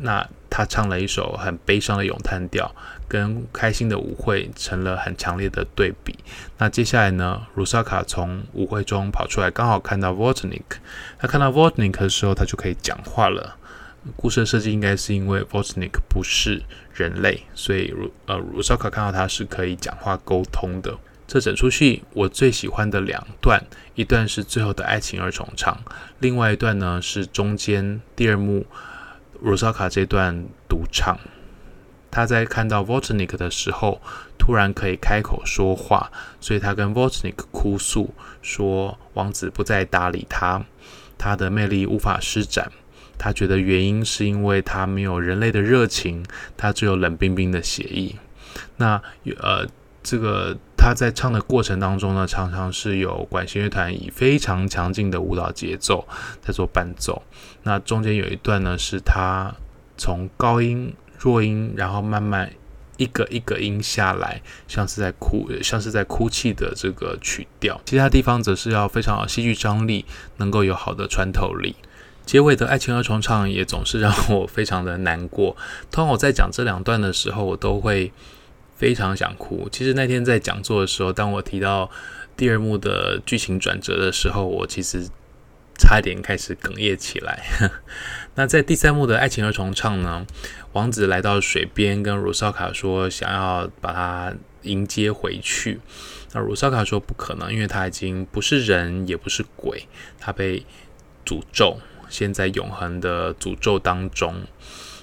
[0.02, 2.72] 那他唱了一首很悲伤的咏叹调，
[3.08, 6.16] 跟开心的舞会成了很强烈的对比。
[6.58, 10.62] 那接下来呢，鲁萨卡从舞会中跑出来，刚好看到 Vortnik。
[11.18, 13.56] 他看到 Vortnik 的时候，他就可以讲话了。
[14.14, 16.62] 故事的设计应该是因为 Vortnik 不是
[16.94, 20.96] 人类，所以鲁呃鲁萨卡看到他是可以讲话沟通的。
[21.26, 25.80] 这整出戏我最喜欢的两段，一段是最后的爱情二重唱，
[26.18, 28.66] 另外一段呢是中间第二幕
[29.40, 31.18] 鲁萨卡这段独唱。
[32.10, 34.02] 他在看到 Vortnik 的时候，
[34.38, 40.62] 突然可以开口说话，所以他跟 Vortnik 哭诉说，王子不再搭理他，
[41.16, 42.70] 他的魅力无法施展。
[43.16, 46.22] 他觉得原因是因为他没有人类的热情，
[46.58, 48.16] 他只有冷冰冰的血液。
[48.76, 49.00] 那
[49.38, 49.66] 呃。
[50.04, 56.08] 这个他在唱的过程当中呢，常常是有管弦乐团以非常强劲的舞蹈节奏
[56.40, 57.22] 在做伴奏。
[57.62, 59.54] 那中间有一段呢，是他
[59.96, 62.50] 从高音、弱音，然后慢慢
[62.96, 67.80] 一个一个音下来，像是在哭，像是在哭泣的这个曲调。
[67.84, 70.04] 其他地方则是要非常有戏剧张力，
[70.38, 71.76] 能够有好的穿透力。
[72.26, 75.56] 结尾的爱情二重唱也总是让我非常的难过。
[75.92, 78.12] 通常我在讲这两段的时候，我都会。
[78.82, 79.68] 非常想哭。
[79.70, 81.88] 其实那天在讲座的时候，当我提到
[82.36, 85.08] 第二幕的剧情转折的时候，我其实
[85.78, 87.44] 差点开始哽咽起来。
[88.34, 90.26] 那在第三幕的爱情二重唱呢，
[90.72, 95.78] 王子来到水边，跟鲁萨卡说想要把他迎接回去。
[96.32, 99.86] 那鲁萨卡说不可能，因为他已经不是人，也不是鬼，
[100.18, 100.66] 他被
[101.24, 104.42] 诅咒，现在永恒的诅咒当中，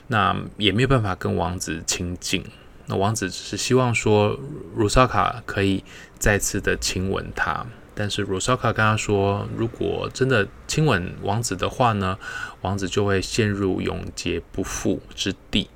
[0.08, 2.44] 那也没有办法跟王子亲近。
[2.90, 4.38] 那王子只是希望说
[4.76, 5.84] 鲁萨卡可以
[6.18, 7.66] 再次的亲吻他。
[7.94, 12.18] 但是鲁萨卡跟他说，如果真的亲吻王子的话呢，
[12.62, 15.70] 王子就会陷入永劫不复之地。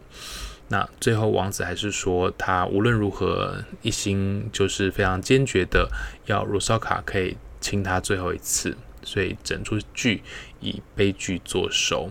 [0.69, 5.91] 那最后王子还是说，他无论如何一心就是非常坚决的
[6.26, 8.76] 要鲁萨卡可以亲他最后一次。
[9.06, 10.23] 所以整出剧
[10.62, 12.10] 以悲剧作收，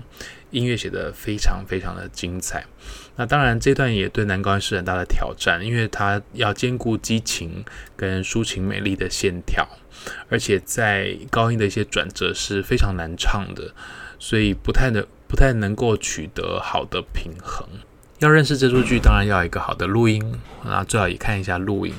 [0.50, 2.66] 音乐写得非常非常的精彩。
[3.16, 7.64] 那当然，这段也对男高音是很大的挑战，因为他要兼顾激情
[7.96, 9.66] 跟抒情美丽的线条。
[10.28, 13.72] 而且在高音的一些转折是非常难唱的，
[14.18, 17.68] 所以不太能不太能够取得好的平衡。
[18.18, 21.94] 要认识这出剧，当然要有一个好的录音，那最好也看一下录音。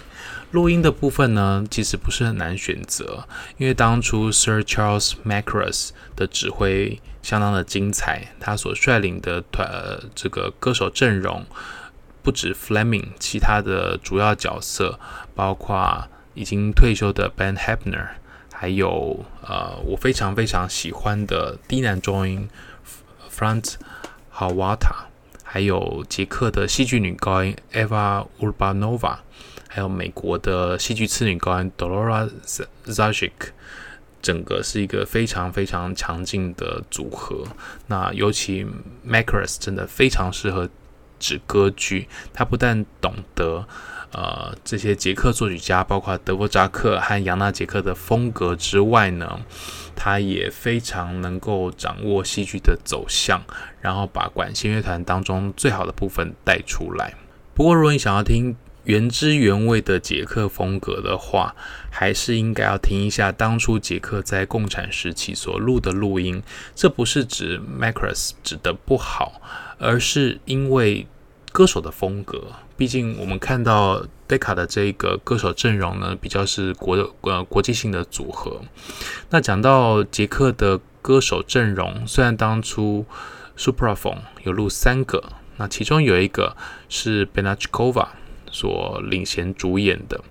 [0.51, 3.25] 录音的部分呢，其实不是很难选择，
[3.57, 11.43] 因为当初 Sir Charles Mackerras 的指挥相当的精彩，他所率领的团、呃、这个歌手阵容
[12.21, 14.99] 不止 Fleming，其他的主要角色
[15.33, 16.07] 包括。
[16.35, 18.07] 已经退休的 Ben Heppner，
[18.51, 22.49] 还有呃，我非常非常喜欢的低男中音
[23.31, 23.75] Franz
[24.31, 24.95] h a w a t a
[25.43, 29.17] 还有捷克的戏剧女高音 Eva Urbanova，
[29.67, 32.27] 还有美国的戏剧次女高音 Dolora
[32.87, 33.31] Zajic，
[34.23, 37.43] 整个是一个非常非常强劲的组合。
[37.85, 38.65] 那尤其
[39.07, 40.67] Mackerras 真的非常适合
[41.19, 43.67] 指歌剧，他不但懂得。
[44.15, 49.39] 呃，这些捷克作曲家，包括德弗札克和扬纳杰克的风格之外呢，
[49.95, 53.41] 他也非常能够掌握戏剧的走向，
[53.81, 57.15] 然后把管弦乐团当中最好的部分带出来。
[57.55, 61.55] 不过，如果你想要听原汁原味的捷克风格的话，
[61.89, 66.43] 还是应该要听一下当初捷克在共产时期所录的录音。
[66.75, 69.41] 这不是指 Macross 指的不好，
[69.77, 71.07] 而是因为
[71.51, 72.43] 歌手的风格。
[72.75, 78.61] 毕竟我们看到 Decca 的这个歌手阵容呢，比较是国呃国际性的组合。
[79.29, 83.05] 那讲到捷克的歌手阵容，虽然当初
[83.55, 85.23] Supraphon 有录三个，
[85.57, 86.57] 那其中有一个
[86.89, 88.07] 是 Benachkova
[88.53, 90.23] 所领衔主演的，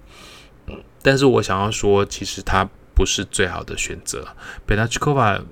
[1.02, 4.28] 但是我想要说，其实他不是最好的选择。
[4.66, 5.42] Benachkova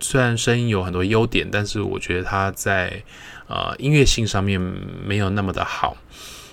[0.00, 3.02] 虽然声音有很多优点，但是我觉得他在
[3.48, 5.96] 呃，音乐性上面没有那么的好。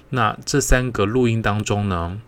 [0.09, 2.19] 那这三个录音当中呢，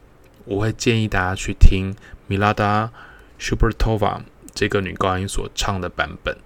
[0.46, 1.96] 我会建议大家去听
[2.28, 2.88] 米拉达·
[3.38, 4.22] 舒伯托娃
[4.54, 6.38] 这个女高音所唱的版本。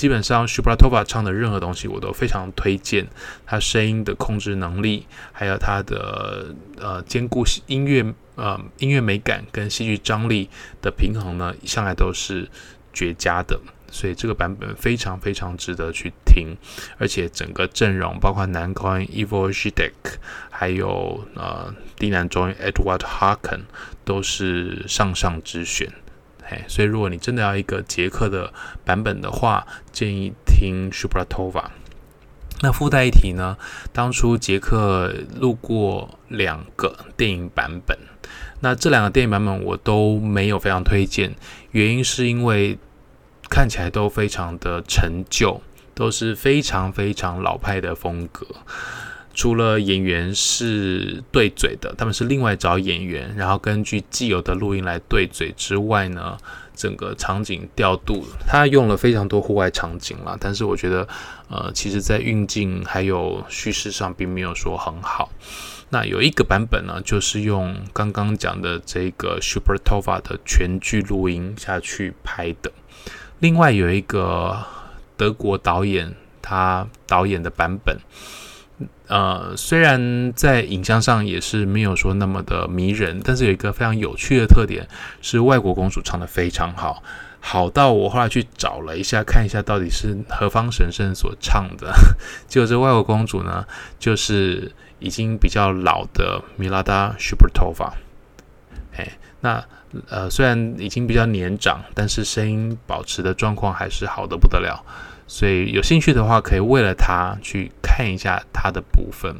[0.00, 3.06] 基本上，舒伯托娃唱的任何东西我都非常推荐。
[3.44, 8.02] 她声音的控制能力，还有她的呃兼顾音乐
[8.34, 10.48] 呃音乐美感跟戏剧张力
[10.80, 12.48] 的平衡呢，向来都是
[12.94, 13.60] 绝佳的。
[13.90, 16.56] 所以这个版本非常非常值得去听，
[16.96, 20.12] 而且整个阵容包括男高音 e v o s h i d e k
[20.50, 23.64] 还有呃低男中音 Edward Harken，
[24.06, 25.92] 都是上上之选。
[26.68, 28.52] 所以如果你真的要一个捷克的
[28.84, 31.64] 版本的话，建议听 Shubratova。
[32.62, 33.56] 那附带一提呢，
[33.92, 37.98] 当初捷克录过两个电影版本，
[38.60, 41.34] 那这两个电影版本我都没有非常推荐，
[41.72, 42.78] 原因是因为。
[43.52, 45.60] 看起来都非常的陈旧，
[45.92, 48.46] 都是非常非常老派的风格。
[49.32, 56.36] 除了演员是对嘴的，他们是另外找演员，然后根据既有的录音来对嘴之外呢，
[56.74, 60.36] 整个场景调度，他用了非常多户外场景啦。
[60.40, 61.06] 但是我觉得，
[61.48, 65.30] 呃，其实在运镜还有叙事上并没有说很好。
[65.92, 72.70] 那有一个版本呢，就是用刚刚讲的这个 Super Tova 的全剧录音下去拍的。
[73.40, 74.64] 另外有一个
[75.16, 77.98] 德国导演，他导演的版本，
[79.08, 84.86] 呃，虽然在影像上也是没有说那么的迷人，但是有一个非常有趣的特点，
[85.20, 87.02] 是外国公主唱得非常好，
[87.40, 91.92] 好到我后来去找了一下，看一下到底是何方神圣所唱的，
[92.48, 93.64] 结果这外国公主呢，
[93.98, 97.92] 就是已经比较老的米拉达·舒伯托娃，
[98.96, 99.08] 哎，
[99.40, 99.64] 那。
[100.08, 104.80] 呃，虽然已经比较年长，但是声音保持的状况还是好的不得了。
[105.32, 109.36] 所以有兴趣的话，可以为了他去看一下他的部分。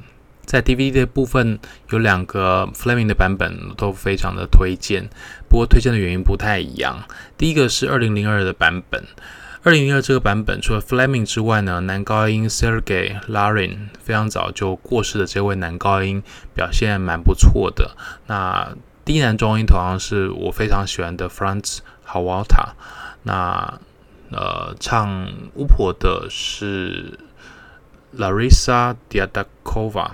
[0.47, 1.59] 在 DVD 的部分
[1.91, 5.11] 有两个 Fleming 的版本，都非常的推荐。
[5.49, 7.03] 不过推荐的原因不太一样。
[7.37, 9.03] 第一个是二零零二的版本，
[9.65, 16.23] 二零零二这个版本除了 Fleming 之外呢，男高音 Sergei Larin 非常早就过世的这位男高音
[16.55, 17.97] 表现蛮不错的。
[18.29, 22.75] 那低男中音同样是我非常喜欢的 Franz Halwater，
[23.25, 23.81] 那
[24.33, 27.19] 呃唱巫婆的是
[28.17, 30.11] Larisa Diadakova，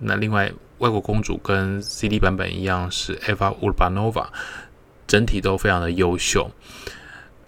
[0.00, 4.28] 那另外，外国公主跟 CD 版本一样是 Eva Urbanova，
[5.06, 6.50] 整体都非常的优秀。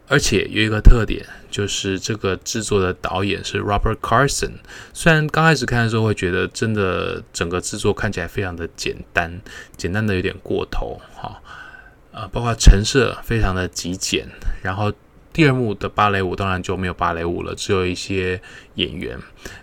[0.08, 4.52] 而且有一个特点，就是这个制作的导演是 Robert Carson。
[4.92, 9.40] 虽然刚开始看的时候会觉得，真的整个制作看起来非常的简单，
[9.76, 11.40] 简单的有点过头哈。
[12.10, 14.28] 呃，包括陈设非常的极简，
[14.62, 14.92] 然后。
[15.32, 18.38] 第二幕的芭蕾舞当然就没有芭蕾舞了，只有一些
[18.74, 19.18] 演员。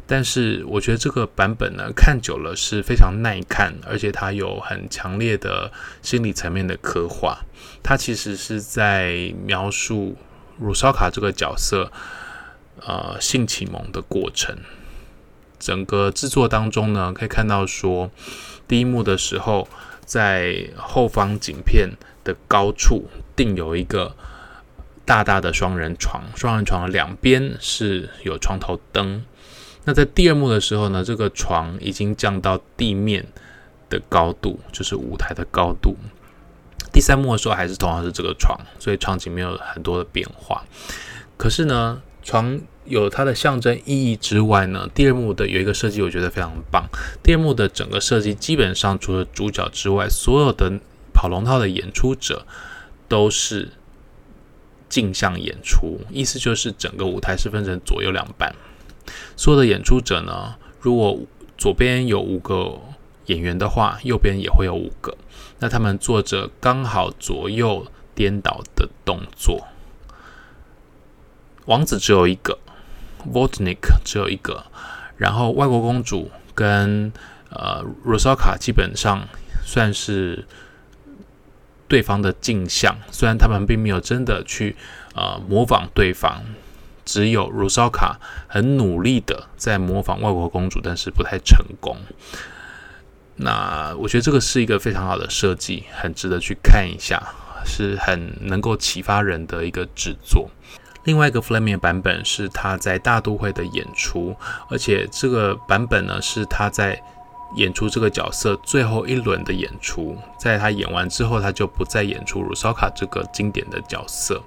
[0.08, 7.46] 但是我觉得这个版本呢，看久了是非常耐看，而且它有很强烈的心理层面的刻画。
[7.84, 10.18] 它其实是在描述
[10.60, 11.92] 鲁烧卡这个角色，
[12.82, 14.58] 呃，性启蒙的过程。
[15.60, 18.10] 整个制作当中呢，可以看到说，
[18.68, 19.68] 第一幕的时候，
[20.04, 21.92] 在后方景片
[22.24, 24.16] 的高处定有一个。
[25.10, 29.24] 大大的双人床，双人床的两边是有床头灯。
[29.86, 33.26] 那在第二幕的时候呢，这个床已经降到地面
[33.90, 35.96] 的高度，就是舞台的高度。
[36.94, 40.64] 第三幕的时候还是同样是这个床，所以场景没有很多的变化。
[41.38, 46.88] 可是呢，床有它的象征意义之外呢，第二幕的有一个设计，我觉得非常棒。
[47.24, 50.80] 第二幕的整个设计基本上除了主角之外，所有的
[51.12, 52.46] 跑龙套的演出者
[53.08, 53.70] 都是。
[54.90, 58.54] 镜像演出，意思就是整个舞台是分成左右两半。
[59.36, 61.18] 所有的演出者呢，如果
[61.58, 62.80] 左边有五个
[63.28, 65.16] 演员的话，右边也会有五个。
[65.60, 67.86] 那他们做着刚好左右
[68.16, 69.68] 颠倒的动作。
[71.66, 72.58] 王子只有一个
[73.32, 74.66] ，Vodnik 只有一个，
[75.18, 77.14] 然后外国公主跟
[77.50, 79.28] 呃 Rosalka 基本上
[79.64, 80.46] 算是。
[81.90, 84.78] 对方的镜像，虽然他们并没有真的去
[85.16, 86.44] 呃模仿对方，
[87.04, 91.98] 只有鲁烧卡很努力的在模仿外国公主，但是不太成功。
[93.38, 97.22] 那我觉得这个是一个非常好的设计，很值得去看一下，
[97.66, 100.50] 是很能够启发人的一个制作。
[101.06, 104.36] 另外一个 Fleming 版本是他在大都会的演出，
[104.70, 107.02] 而且这个版本呢是他在。
[107.56, 114.42] 演出这个角色最后一轮的演出，在他演完之后，他就不再演出鲁烧卡这个经典的角色。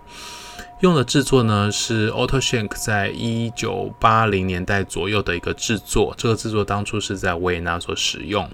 [0.80, 8.50] 用的制作呢是 Otto Schenk 在一九八零年代左右的一个制作，这个制作当初是在维也纳所使用，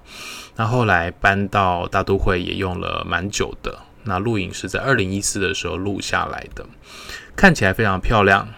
[0.57, 3.79] 那后来搬到大都会也用了蛮久的。
[4.05, 6.67] 那录影是在二零一四的时候录下来的，
[7.35, 8.49] 看起来非常漂亮，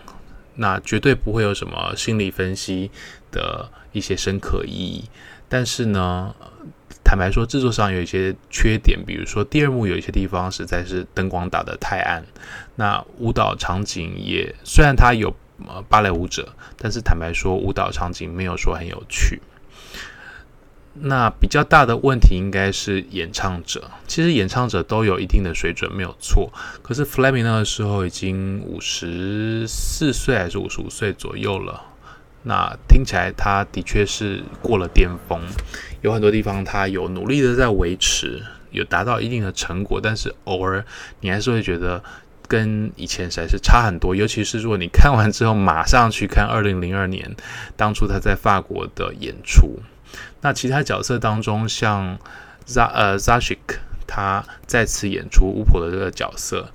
[0.57, 2.91] 那绝对不会有什么心理分析
[3.31, 5.05] 的一些深刻意义。
[5.51, 6.35] 但是呢，
[7.05, 12.25] 坦白说，制作上有一些缺点，比如说第二幕有一些地方实在是灯光打得太暗。
[12.77, 15.35] 那舞蹈场景也虽然它有
[15.67, 19.43] 呃芭蕾舞者，但是坦白说，舞蹈场景没有说很有趣。
[20.95, 26.53] 那比较大的问题应该是演唱者，其实演唱者都有一定的水准，没有错。
[26.83, 31.87] 可是 Fleming 那个时候已经五十四岁还是五十五岁左右了。
[32.43, 35.41] 那听起来，他的确是过了巅峰，
[36.01, 40.83] 有很多地方他有努力的在维持，有达到一定的成果，但是偶尔
[41.21, 42.03] 你还是会觉得
[42.49, 44.17] 跟以前实在是差很多。
[44.17, 47.37] 尤其是如果你看完之后马上去看二零零二年
[47.77, 49.79] 当初他在法国的演出，
[50.41, 52.19] 那其他角色当中，像
[52.65, 53.59] Z 呃 Zashik
[54.07, 56.71] 他再次演出巫婆的这个角色，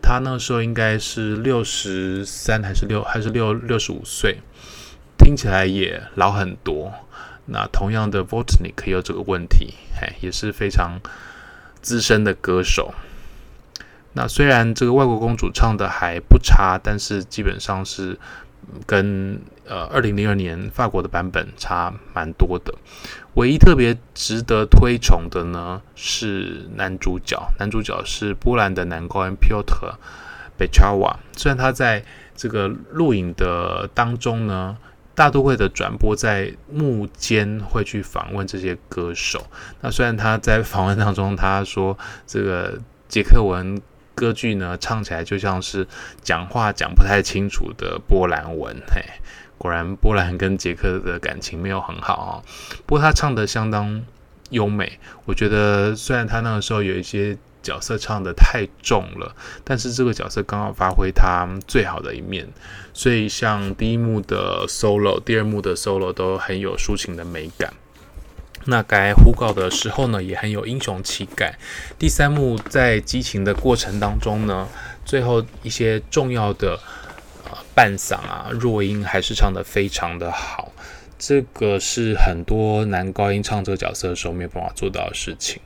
[0.00, 4.38] 他那时候应该是六十三还是六还是六六十五岁。
[5.18, 6.92] 听起来也老很多。
[7.48, 11.00] 那同样的，Vodnik 也有这个问题，哎，也是非常
[11.80, 12.92] 资深的歌手。
[14.14, 18.18] 那虽然这个外国公主唱的还不差，但是基本上是
[18.84, 22.74] 跟呃二零零二年法国的版本差蛮多的。
[23.34, 29.94] 唯一特别值得推崇的呢是男主角，男主角是波兰的男高音 Piotr
[30.58, 31.18] Beczała。
[31.36, 32.04] 虽然他在
[32.34, 34.76] 这个录影的当中呢。
[35.16, 39.44] 大都会的转播在幕间会去访问这些歌手。
[39.80, 43.80] 那虽然他在访问当中他说这个捷克文
[44.14, 45.88] 歌剧呢唱起来就像是
[46.22, 49.02] 讲话讲不太清楚的波兰文，嘿，
[49.56, 52.32] 果然波兰跟捷克的感情没有很好啊。
[52.84, 54.04] 不过他唱得相当
[54.50, 57.38] 优美，我觉得虽然他那个时候有一些。
[57.66, 62.46] 角色唱得太重了，但是这个角色刚好发挥他最好的一面，
[62.94, 67.74] 所以像第一幕的 solo、第二幕的 solo 都很有抒情的美感。
[68.68, 71.56] 那该呼告的时候呢，也很有英雄气概。
[71.98, 74.68] 第三幕在激情的过程当中呢，
[75.04, 76.78] 最后一些重要的
[77.44, 80.72] 呃伴嗓啊、弱音还是唱得非常的好。
[81.18, 85.60] 这个是很多男高音唱这个角色的时候没有办法做到的事情。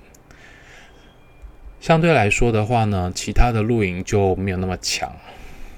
[1.80, 5.10] 相对来说的话呢，其他的录影就没有那么强。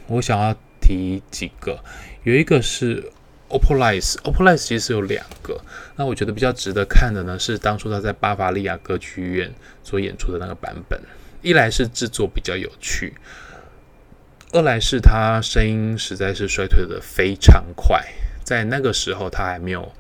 [0.09, 1.79] 我想要提几个，
[2.25, 3.11] 有一个是
[3.49, 5.61] Opalite，Opalite 其实有两个。
[5.97, 9.53] 那我觉得比较值得看的呢，是当初他在巴伐利亚歌剧院
[9.85, 11.01] 所演出的那个版本。
[11.41, 13.15] 一来是制作比较有趣，
[14.53, 18.05] 二来是他声音实在是衰退的非常快。
[18.45, 19.93] 在那个时候，他还没有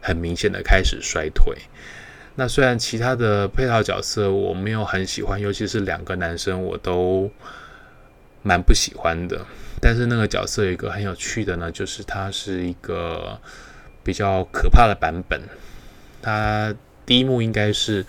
[0.00, 1.56] 很明显的开始衰退。
[2.36, 7.30] 那虽然其他的配套角色我没有很喜欢，尤其是两个男生我都
[8.42, 9.44] 蛮不喜欢的。
[9.80, 13.40] 但是那个角色有一个很有趣的呢，就是他是一个
[14.02, 15.40] 比较可怕的版本。
[16.22, 16.74] 他
[17.04, 18.04] 第一幕应该是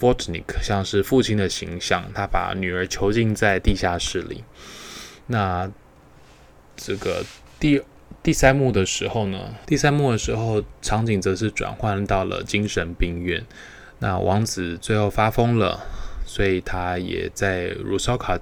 [0.00, 4.42] Vortnik 像是父亲的形象，他把女儿囚禁在地下室里。
[5.26, 5.70] 那
[6.76, 7.24] 这个
[7.60, 7.82] 第
[8.28, 13.42] 第三幕的时候呢，第三幕的时候，场景则是转换到了精神病院。
[14.00, 15.80] 那王子最后发疯了，
[16.26, 18.38] 所以他也在鲁绍卡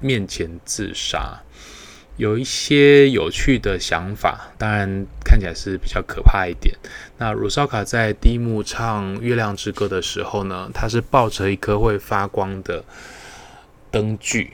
[0.00, 1.40] 面前自杀。
[2.18, 6.76] 有一些有趣的想法，当然看起来是比较可怕一点。
[7.16, 12.84] 那鲁绍卡在第一幕唱《月亮之歌》的时候呢，他是抱着一颗会发光的
[13.90, 14.52] 灯具，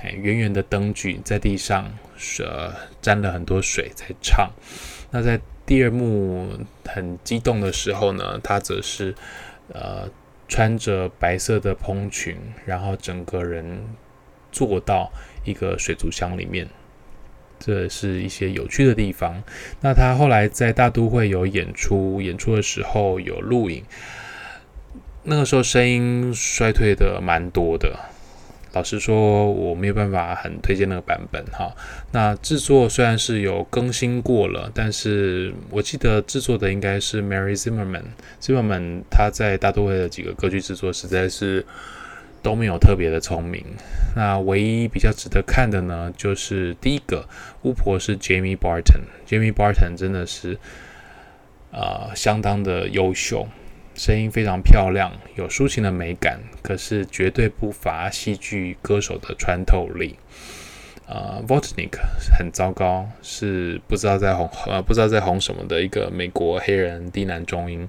[0.00, 1.92] 哎，圆圆的灯具在地上。
[2.20, 2.46] 是
[3.02, 4.48] 沾了很多水在唱。
[5.10, 6.50] 那在第二幕
[6.84, 9.14] 很激动的时候呢，他则是
[9.72, 10.08] 呃
[10.46, 13.82] 穿着白色的蓬裙，然后整个人
[14.52, 15.10] 坐到
[15.44, 16.68] 一个水族箱里面。
[17.58, 19.42] 这是一些有趣的地方。
[19.80, 23.84] 那他后来在大都会有演出，演出的时候有录影，
[25.24, 27.98] 那个时候声音衰退的蛮多的。
[28.72, 31.74] 老实说，我没有办法很推荐那个版本哈。
[32.12, 38.04] 那制作虽然是有更新过了，但是我记得制作的应该是 Mary Zimmerman。
[38.40, 41.66] Zimmerman 他在大都会的几个歌剧制作实在是
[42.42, 43.64] 都没有特别的聪明。
[44.14, 47.28] 那唯一比较值得看的呢，就是第一个
[47.62, 49.02] 巫婆是 Jamie Barton。
[49.28, 50.56] Jamie Barton 真的是
[51.72, 53.46] 啊、相当的优秀。
[54.00, 60.16] 声音非常漂亮，有抒情的美感，可是绝对不乏戏剧歌手的穿透力。
[61.06, 61.98] 呃，Vortnik
[62.34, 67.86] 很糟糕，是不知道在红呃不知道在红什么的一个美国黑人低男中音。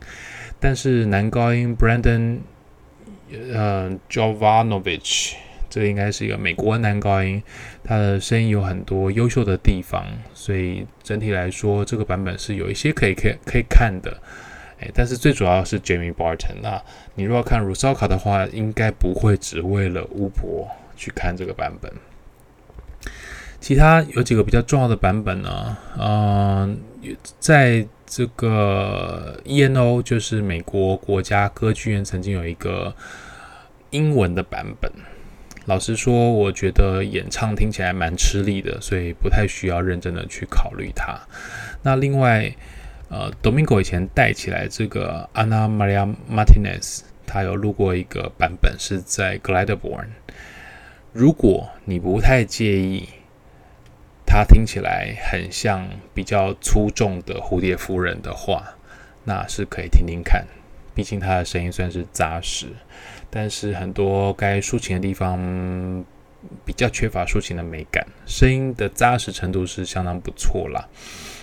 [0.59, 2.39] 但是男高音 Brandon
[3.53, 5.35] 呃 Jovanovich，
[5.69, 7.41] 这个应该是一个美国男高音，
[7.85, 14.21] 他的声音有很多优秀的地方，所以整体来说，这个版本是有一些可以可以可以看的。
[14.93, 16.55] 但是最主要是 Jamie Barton。
[16.61, 16.81] 那
[17.15, 21.91] 你如果看鲁绍卡的话，应该不会只为了巫婆去看这个版本。
[23.59, 25.77] 其他有几个比较重要的版本呢？
[25.99, 26.79] 嗯，
[27.39, 32.95] 在这个 ENO，就是美国国家歌剧院曾经有一个
[33.91, 34.91] 英文的版本。
[35.65, 41.19] 老实说，我觉得演唱听起来蛮吃力的，所以不太需要认真的去考虑它。
[41.83, 42.51] 那另外，
[43.11, 50.07] 呃，Domingo 以前带起来这个 Ana Maria Martinez，他有录过一个版本是在 Gladeborn。
[51.11, 53.09] 如果你不太介意，
[54.25, 58.63] 他听起来很像比较粗重的蝴蝶夫人的话，
[59.25, 60.47] 那是可以听听看。
[60.95, 62.67] 毕竟他的声音算是扎实，
[63.29, 65.37] 但是很多该抒情的地方
[66.63, 70.87] 比较缺乏抒情的美感，声音的扎实程度是相当不错啦。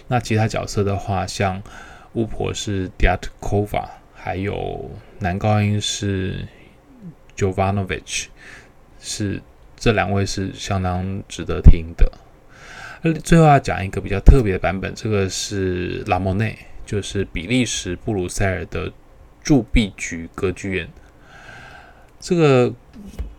[0.08, 1.62] 那其他角色的话，像
[2.14, 4.90] 巫婆是 Diatkova，还有
[5.20, 6.48] 男高音是
[7.36, 8.26] Jovanovich，
[9.00, 9.42] 是
[9.76, 12.10] 这两位是相当值得听的。
[13.22, 18.92] 最后要讲一个比较特别的版本，这个是拉莫内，就是比利时布鲁塞尔的
[19.42, 20.88] 铸币局歌剧院。
[22.18, 22.74] 这个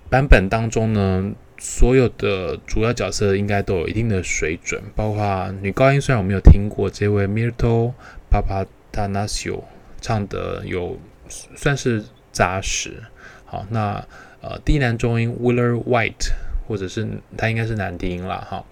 [0.10, 6.00] 版本当中呢，所有的主要角色应该都有一定的水准，包括女高音。
[6.00, 7.92] 虽然我没有听过这位 Mirto
[8.32, 9.64] Papatanasio
[10.00, 10.98] 唱的有
[11.56, 13.04] 算是扎实。
[13.46, 14.04] 好，那
[14.42, 16.32] 呃低男中音 Willer White，
[16.68, 17.06] 或者是
[17.38, 18.48] 他应该是男低音啦。
[18.50, 18.64] 哈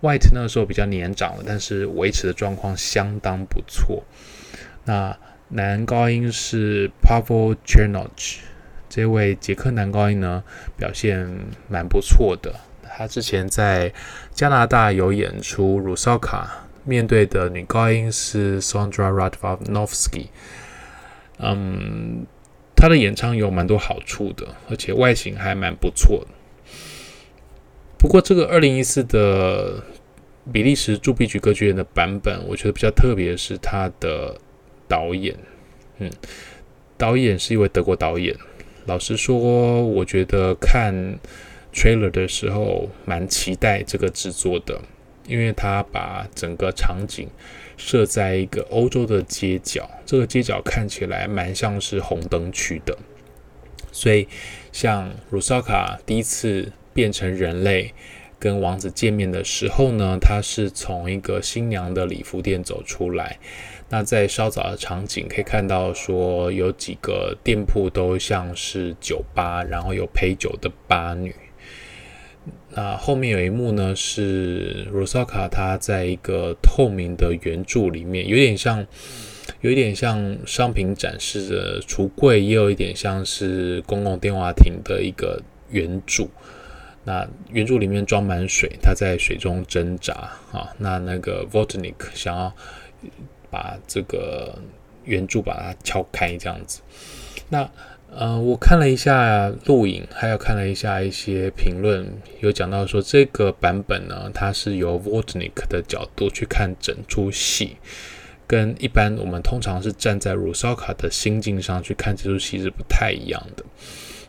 [0.00, 4.04] ，White 那个时候比较年长了，但是维持的状况相当不错。
[4.84, 5.18] 那
[5.48, 8.38] 男高音是 Pavel Chernoch。
[8.96, 10.42] 这位捷克男高音呢，
[10.74, 11.30] 表现
[11.68, 12.50] 蛮不错的。
[12.96, 13.92] 他之前在
[14.32, 20.28] 加拿大有演出，鲁绍卡面对的女高音是 Sondra Radvanovsky。
[21.38, 22.24] 嗯，
[22.74, 26.28] 他的演唱有蛮多好处的，而且外形还蛮不错的。
[27.98, 29.84] 不过，这个二零一四的
[30.50, 34.34] 比利时铸币局歌剧院的版本，我觉得比较特别的是他的
[34.88, 35.36] 导演，
[35.98, 36.10] 嗯，
[36.96, 38.34] 导演是一位德国导演。
[38.86, 40.94] 老实说，我觉得看
[41.74, 44.80] trailer 的时候蛮期待这个制作的，
[45.26, 47.28] 因为他把整个场景
[47.76, 52.96] 设在一个欧洲的街角，这个街角看起来蛮像是红灯区的，
[53.90, 54.28] 所以
[54.70, 57.92] 像鲁萨卡第一次变成人类。
[58.38, 63.38] 跟王子见面的时候呢，他是从一个新娘的礼服店走出来。
[63.88, 71.34] 那在稍早的场景可以看到，说有几个店铺都像是酒吧，然后有陪酒的吧女。
[72.70, 78.86] 那后面有一幕呢，是 Rosaka 她在一个透明的圆柱里面，有点像，
[79.60, 86.28] 有一点像商品展示的橱柜，也有一点像是公共电话亭的一个圆柱。
[87.04, 90.12] 那圆柱里面装满水，他在水中挣扎
[90.52, 90.68] 啊。
[90.76, 92.54] 那那个 Votnik 想要
[93.56, 94.58] 把这个
[95.04, 96.82] 圆柱把它敲开，这样子。
[97.48, 97.70] 那
[98.10, 102.06] 呃，我看了一下录影，还有看了一下一些评论，
[102.40, 107.76] 有讲到说这个版本呢，它是由 Votnik 的角度去看整出戏，
[108.46, 113.64] 跟一般我们通常是站在 r u s a k a 的心境上去看这出戏是不太一样的。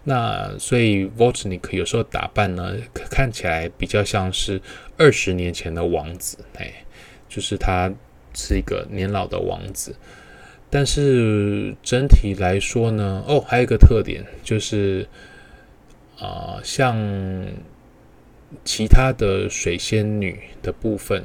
[0.03, 4.61] 那所以 Votnik 有时候打扮呢，看起来比较像是
[4.97, 6.73] 二十年前的王子，哎，
[7.29, 7.91] 就是他
[8.33, 9.95] 是一个年老的王子。
[10.69, 15.07] 但是整体来说呢，哦，还有一个特点就是，
[16.19, 16.97] 啊、像
[18.63, 21.23] 其他的水仙女的部分，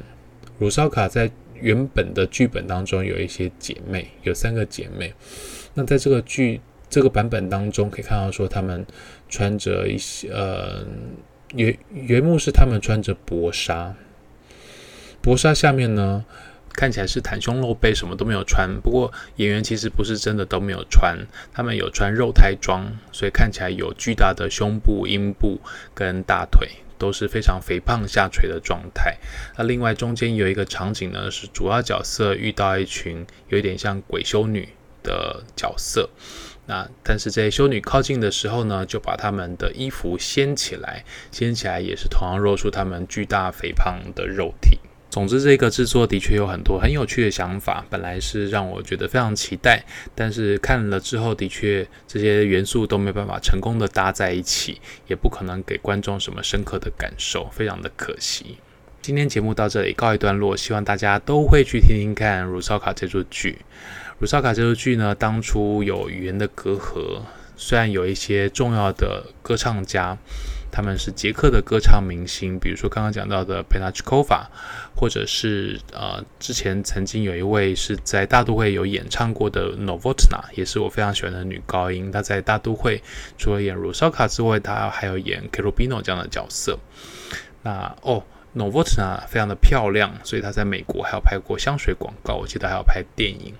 [0.59, 5.13] 鲁绍卡在原本的剧本当中有一些姐妹，有三个姐妹。
[5.73, 6.61] 那在这个剧。
[6.89, 8.85] 这个版本当中可以看到，说他们
[9.27, 10.85] 穿着一些呃
[11.55, 13.95] 原原木是他们穿着薄纱，
[15.19, 16.23] 薄纱下面呢
[16.73, 18.69] 看起来是袒胸露背，什么都没有穿。
[18.81, 21.17] 不过演员其实不是真的都没有穿，
[21.53, 25.61] 他们有穿肉胎装，所以看起来有巨大的胸部、阴部
[25.93, 26.67] 跟大腿
[26.97, 29.17] 都是非常肥胖下垂的状态。
[29.57, 34.69] 那另外中间有一个场景呢，是主要角色遇到一群有一点像鬼修女
[35.03, 36.09] 的角色。
[36.65, 44.79] 那但是在修女靠近的时候呢，就把他们的衣服掀起来，掀起来也是同样露出他们巨大肥胖的肉体。
[45.13, 49.85] 总之，这个制作的确有很多很有趣的想法，本来是让我觉得非常期待，
[50.15, 58.57] 但是看了之后，的确这些元素都没办法成功的搭在一起，也不可能给观众什么深刻的感受，非常的可惜。
[59.03, 63.59] 今天节目到这里告一段落，希望大家都会去听听看《鲁绍卡》这出剧。
[64.17, 67.21] 鲁绍卡这部剧呢，当初有语言的隔阂，
[67.55, 70.17] 虽然有一些重要的歌唱家，
[70.73, 74.49] 他们是捷克的歌唱明星，比如说刚刚讲到的佩纳奇科法，
[74.95, 82.11] 或者是呃之前曾经有一位是在大都会有演唱过的 Novotna，也是我非常喜欢的女高音。
[82.11, 82.99] 她在大都会
[83.37, 86.79] 除了演鲁绍卡之外，她还有演 Kirubino 这样的角色。
[87.61, 88.23] 那哦。
[88.55, 93.53] Novotná 非常的漂亮，所以他在美国还有拍过香水广告，我记得还有拍电影。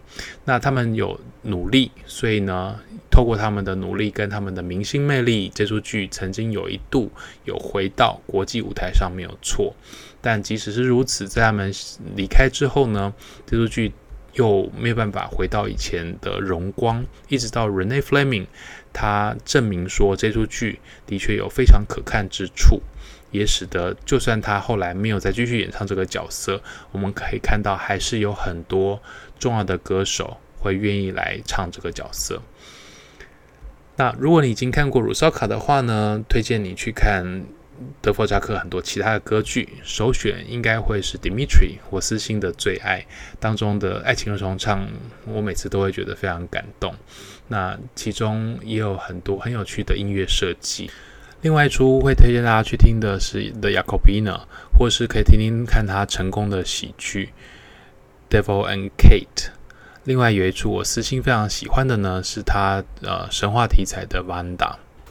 [0.46, 2.80] 那他们有努力，所以呢，
[3.10, 7.12] 透过他们的努力跟他们的明星魅力，这出剧曾经有一度
[7.44, 9.76] 有回到国际舞台上没有错。
[10.22, 11.74] 但即使是如此，在他们
[12.16, 13.14] 离开之后呢，
[13.48, 13.92] 这出剧
[14.34, 17.04] 又没有办法回到以前的荣光。
[17.28, 18.46] 一直到 Renee Fleming，
[18.94, 22.82] 他证明说这出剧的确有非常可看之处。
[23.34, 26.62] 也使得，就算他后来没有再继续演唱这个角色，
[26.94, 29.02] 我们可以看到还是有很多
[29.38, 32.42] 重要的歌手会愿意来唱这个角色。
[33.98, 37.44] 那如果你已经看过鲁骚卡的话呢，推荐你去看
[38.02, 43.06] 德弗扎克很多其他的歌剧，首选应该会是 Dimitri，我私心的最爱
[43.40, 44.88] 当中的爱情二重唱，
[45.26, 46.96] 我每次都会觉得非常感动。
[47.50, 50.90] 那其中也有很多很有趣的音乐设计。
[51.44, 54.32] 另外一出会推荐大家去听的是《The Jakobiner》，
[54.78, 57.30] 或是可以听听看他成功的喜剧
[58.36, 59.28] 《Devil and Kate》。
[60.06, 64.58] 另外有一出我私心非常喜欢的呢，是他呃神话题材的《Wanda》。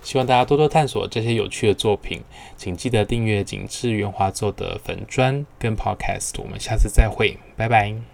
[0.03, 2.23] 希望大家多多探索这些有趣的作品，
[2.57, 6.33] 请记得订阅景致圆滑奏的粉专跟 Podcast。
[6.39, 8.12] 我们下次再会，拜拜。